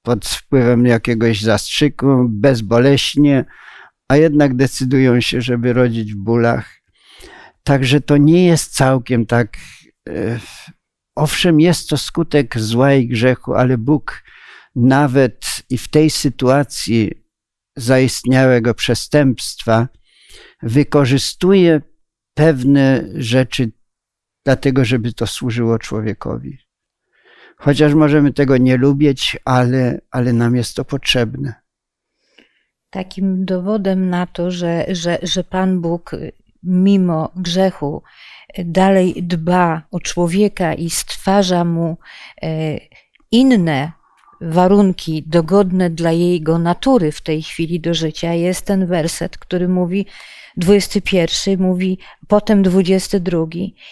pod 0.02 0.26
wpływem 0.26 0.86
jakiegoś 0.86 1.42
zastrzyku, 1.42 2.26
bezboleśnie, 2.28 3.44
a 4.10 4.16
jednak 4.16 4.56
decydują 4.56 5.20
się, 5.20 5.40
żeby 5.40 5.72
rodzić 5.72 6.14
w 6.14 6.16
bólach. 6.16 6.82
Także 7.62 8.00
to 8.00 8.16
nie 8.16 8.46
jest 8.46 8.74
całkiem 8.74 9.26
tak. 9.26 9.56
E, 10.08 10.40
owszem, 11.14 11.60
jest 11.60 11.88
to 11.88 11.96
skutek 11.96 12.58
zła 12.58 12.94
i 12.94 13.08
grzechu, 13.08 13.54
ale 13.54 13.78
Bóg 13.78 14.22
nawet 14.76 15.62
i 15.70 15.78
w 15.78 15.88
tej 15.88 16.10
sytuacji 16.10 17.24
zaistniałego 17.76 18.74
przestępstwa 18.74 19.88
wykorzystuje 20.62 21.80
pewne 22.34 23.04
rzeczy 23.14 23.70
dlatego, 24.44 24.84
żeby 24.84 25.12
to 25.12 25.26
służyło 25.26 25.78
człowiekowi. 25.78 26.58
Chociaż 27.56 27.94
możemy 27.94 28.32
tego 28.32 28.56
nie 28.56 28.76
lubić, 28.76 29.36
ale, 29.44 30.00
ale 30.10 30.32
nam 30.32 30.56
jest 30.56 30.76
to 30.76 30.84
potrzebne. 30.84 31.69
Takim 32.90 33.44
dowodem 33.44 34.10
na 34.10 34.26
to, 34.26 34.50
że, 34.50 34.86
że, 34.88 35.18
że 35.22 35.44
Pan 35.44 35.80
Bóg 35.80 36.16
mimo 36.62 37.30
grzechu 37.36 38.02
dalej 38.64 39.22
dba 39.22 39.82
o 39.90 40.00
człowieka 40.00 40.74
i 40.74 40.90
stwarza 40.90 41.64
mu 41.64 41.96
e, 42.42 42.78
inne 43.30 43.92
warunki 44.40 45.22
dogodne 45.26 45.90
dla 45.90 46.12
jego 46.12 46.58
natury 46.58 47.12
w 47.12 47.20
tej 47.20 47.42
chwili 47.42 47.80
do 47.80 47.94
życia, 47.94 48.34
jest 48.34 48.66
ten 48.66 48.86
werset, 48.86 49.38
który 49.38 49.68
mówi, 49.68 50.06
21 50.56 51.62
mówi, 51.62 51.98
potem 52.28 52.62
22. 52.62 53.46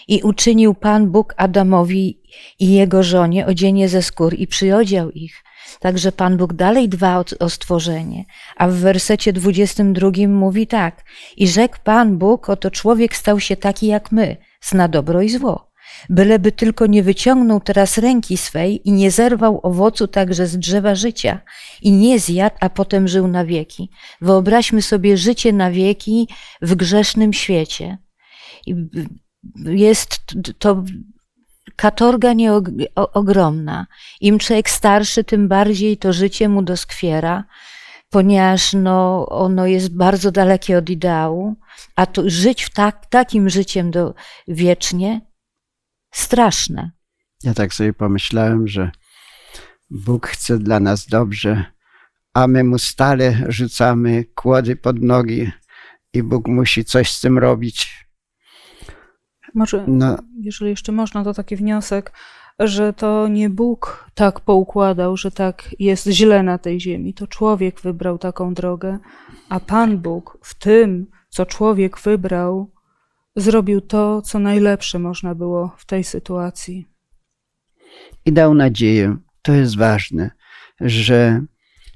I 0.08 0.22
uczynił 0.22 0.74
Pan 0.74 1.10
Bóg 1.10 1.34
Adamowi 1.36 2.18
i 2.58 2.72
jego 2.72 3.02
żonie 3.02 3.46
odzienie 3.46 3.88
ze 3.88 4.02
skór 4.02 4.34
i 4.34 4.46
przyodział 4.46 5.10
ich. 5.10 5.44
Także 5.80 6.12
Pan 6.12 6.36
Bóg 6.36 6.52
dalej 6.52 6.88
dba 6.88 7.18
o, 7.18 7.24
o, 7.38 7.50
stworzenie. 7.50 8.24
A 8.56 8.68
w 8.68 8.74
wersecie 8.74 9.32
22 9.32 10.10
mówi 10.28 10.66
tak. 10.66 11.04
I 11.36 11.48
rzekł 11.48 11.76
Pan 11.84 12.18
Bóg, 12.18 12.50
oto 12.50 12.70
człowiek 12.70 13.16
stał 13.16 13.40
się 13.40 13.56
taki 13.56 13.86
jak 13.86 14.12
my, 14.12 14.36
zna 14.60 14.88
dobro 14.88 15.22
i 15.22 15.28
zło 15.28 15.68
byleby 16.10 16.52
tylko 16.52 16.86
nie 16.86 17.02
wyciągnął 17.02 17.60
teraz 17.60 17.98
ręki 17.98 18.36
swej 18.36 18.88
i 18.88 18.92
nie 18.92 19.10
zerwał 19.10 19.60
owocu 19.62 20.08
także 20.08 20.46
z 20.46 20.58
drzewa 20.58 20.94
życia 20.94 21.40
i 21.82 21.92
nie 21.92 22.18
zjadł, 22.18 22.56
a 22.60 22.70
potem 22.70 23.08
żył 23.08 23.28
na 23.28 23.44
wieki. 23.44 23.90
Wyobraźmy 24.20 24.82
sobie 24.82 25.16
życie 25.16 25.52
na 25.52 25.70
wieki 25.70 26.28
w 26.62 26.74
grzesznym 26.74 27.32
świecie. 27.32 27.98
Jest 29.64 30.20
to 30.58 30.84
katorga 31.76 32.32
nieogromna. 32.32 33.86
Im 34.20 34.38
człowiek 34.38 34.70
starszy, 34.70 35.24
tym 35.24 35.48
bardziej 35.48 35.96
to 35.96 36.12
życie 36.12 36.48
mu 36.48 36.62
doskwiera, 36.62 37.44
ponieważ 38.10 38.72
no, 38.72 39.26
ono 39.28 39.66
jest 39.66 39.96
bardzo 39.96 40.32
dalekie 40.32 40.78
od 40.78 40.90
ideału, 40.90 41.56
a 41.96 42.06
to 42.06 42.22
żyć 42.26 42.62
w 42.62 42.70
tak, 42.70 43.06
takim 43.06 43.50
życiem 43.50 43.90
do, 43.90 44.14
wiecznie 44.48 45.20
straszne. 46.14 46.90
Ja 47.42 47.54
tak 47.54 47.74
sobie 47.74 47.92
pomyślałem, 47.92 48.68
że 48.68 48.90
Bóg 49.90 50.26
chce 50.26 50.58
dla 50.58 50.80
nas 50.80 51.06
dobrze, 51.06 51.64
a 52.34 52.46
my 52.46 52.64
mu 52.64 52.78
stale 52.78 53.44
rzucamy 53.48 54.24
kłody 54.24 54.76
pod 54.76 55.02
nogi 55.02 55.50
i 56.12 56.22
Bóg 56.22 56.48
musi 56.48 56.84
coś 56.84 57.12
z 57.12 57.20
tym 57.20 57.38
robić. 57.38 58.07
Może, 59.54 59.84
no. 59.88 60.16
jeżeli 60.40 60.70
jeszcze 60.70 60.92
można, 60.92 61.24
to 61.24 61.34
taki 61.34 61.56
wniosek, 61.56 62.12
że 62.58 62.92
to 62.92 63.28
nie 63.28 63.50
Bóg 63.50 64.10
tak 64.14 64.40
poukładał, 64.40 65.16
że 65.16 65.30
tak 65.30 65.74
jest 65.78 66.06
źle 66.06 66.42
na 66.42 66.58
tej 66.58 66.80
ziemi. 66.80 67.14
To 67.14 67.26
człowiek 67.26 67.80
wybrał 67.80 68.18
taką 68.18 68.54
drogę, 68.54 68.98
a 69.48 69.60
Pan 69.60 69.98
Bóg 69.98 70.38
w 70.42 70.54
tym, 70.54 71.06
co 71.28 71.46
człowiek 71.46 72.00
wybrał, 72.00 72.72
zrobił 73.36 73.80
to, 73.80 74.22
co 74.22 74.38
najlepsze 74.38 74.98
można 74.98 75.34
było 75.34 75.74
w 75.76 75.86
tej 75.86 76.04
sytuacji. 76.04 76.86
I 78.26 78.32
dał 78.32 78.54
nadzieję, 78.54 79.16
to 79.42 79.52
jest 79.52 79.76
ważne, 79.76 80.30
że 80.80 81.44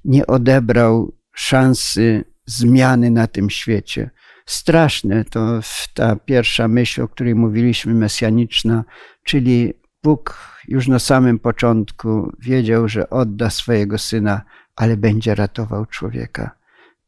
nie 0.05 0.27
odebrał 0.27 1.13
szansy 1.35 2.25
zmiany 2.47 3.11
na 3.11 3.27
tym 3.27 3.51
świecie. 3.51 4.11
Straszne 4.47 5.25
to 5.25 5.61
ta 5.95 6.17
pierwsza 6.17 6.69
myśl, 6.69 7.03
o 7.03 7.09
której 7.09 7.35
mówiliśmy, 7.35 7.95
mesjaniczna, 7.95 8.85
czyli 9.25 9.75
Bóg 10.03 10.39
już 10.69 10.89
na 10.89 10.99
samym 10.99 11.39
początku 11.39 12.33
wiedział, 12.39 12.89
że 12.89 13.11
odda 13.11 13.51
swojego 13.51 13.99
syna, 13.99 14.43
ale 14.77 14.97
będzie 14.97 15.35
ratował 15.35 15.87
człowieka. 15.87 16.51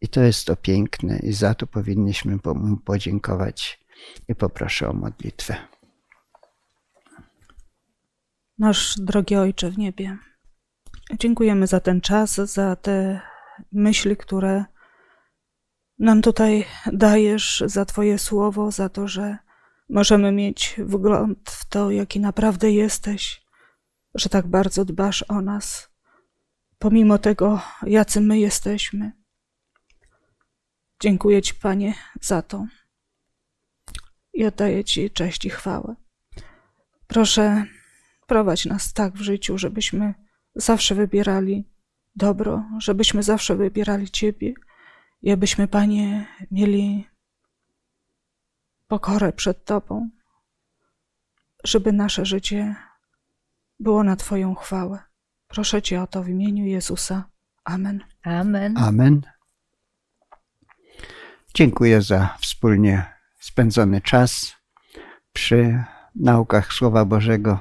I 0.00 0.08
to 0.08 0.20
jest 0.20 0.46
to 0.46 0.56
piękne, 0.56 1.18
i 1.18 1.32
za 1.32 1.54
to 1.54 1.66
powinniśmy 1.66 2.38
mu 2.44 2.76
podziękować 2.76 3.80
i 4.28 4.34
poproszę 4.34 4.88
o 4.88 4.92
modlitwę. 4.92 5.56
Nasz 8.58 8.94
drogi 8.98 9.36
Ojcze 9.36 9.70
w 9.70 9.78
niebie, 9.78 10.18
dziękujemy 11.20 11.66
za 11.66 11.80
ten 11.80 12.00
czas, 12.00 12.34
za 12.34 12.76
te 12.76 13.20
myśli, 13.72 14.16
które 14.16 14.64
nam 15.98 16.22
tutaj 16.22 16.64
dajesz, 16.92 17.62
za 17.66 17.84
Twoje 17.84 18.18
słowo, 18.18 18.70
za 18.70 18.88
to, 18.88 19.08
że 19.08 19.38
możemy 19.88 20.32
mieć 20.32 20.74
wgląd 20.78 21.50
w 21.50 21.64
to, 21.68 21.90
jaki 21.90 22.20
naprawdę 22.20 22.72
jesteś, 22.72 23.42
że 24.14 24.28
tak 24.28 24.46
bardzo 24.46 24.84
dbasz 24.84 25.24
o 25.28 25.40
nas, 25.40 25.90
pomimo 26.78 27.18
tego, 27.18 27.60
jacy 27.86 28.20
my 28.20 28.38
jesteśmy. 28.38 29.12
Dziękuję 31.00 31.42
Ci, 31.42 31.54
Panie, 31.54 31.94
za 32.20 32.42
to 32.42 32.66
i 34.32 34.46
oddaję 34.46 34.84
Ci 34.84 35.10
cześć 35.10 35.44
i 35.44 35.50
chwałę. 35.50 35.96
Proszę, 37.06 37.64
prowadź 38.26 38.66
nas 38.66 38.92
tak 38.92 39.12
w 39.14 39.20
życiu, 39.20 39.58
żebyśmy 39.58 40.14
zawsze 40.54 40.94
wybierali 40.94 41.68
dobro, 42.16 42.64
żebyśmy 42.78 43.22
zawsze 43.22 43.56
wybierali 43.56 44.10
Ciebie 44.10 44.54
i 45.24 45.32
abyśmy, 45.32 45.68
Panie, 45.68 46.26
mieli 46.50 47.08
pokorę 48.88 49.32
przed 49.32 49.64
Tobą, 49.64 50.10
żeby 51.64 51.92
nasze 51.92 52.26
życie 52.26 52.76
było 53.80 54.04
na 54.04 54.16
Twoją 54.16 54.54
chwałę. 54.54 54.98
Proszę 55.46 55.82
Cię 55.82 56.02
o 56.02 56.06
to 56.06 56.22
w 56.22 56.28
imieniu 56.28 56.64
Jezusa. 56.66 57.30
Amen. 57.64 58.04
Amen. 58.22 58.76
Amen. 58.76 59.20
Dziękuję 61.54 62.02
za 62.02 62.36
wspólnie 62.40 63.04
spędzony 63.38 64.00
czas 64.00 64.56
przy 65.32 65.84
naukach 66.14 66.72
Słowa 66.72 67.04
Bożego. 67.04 67.60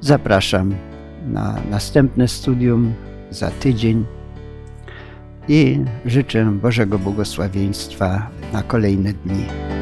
Zapraszam 0.00 0.74
na 1.22 1.60
następne 1.70 2.28
studium 2.28 2.94
za 3.30 3.50
tydzień 3.50 4.17
i 5.48 5.84
życzę 6.06 6.44
Bożego 6.44 6.98
błogosławieństwa 6.98 8.30
na 8.52 8.62
kolejne 8.62 9.12
dni. 9.12 9.77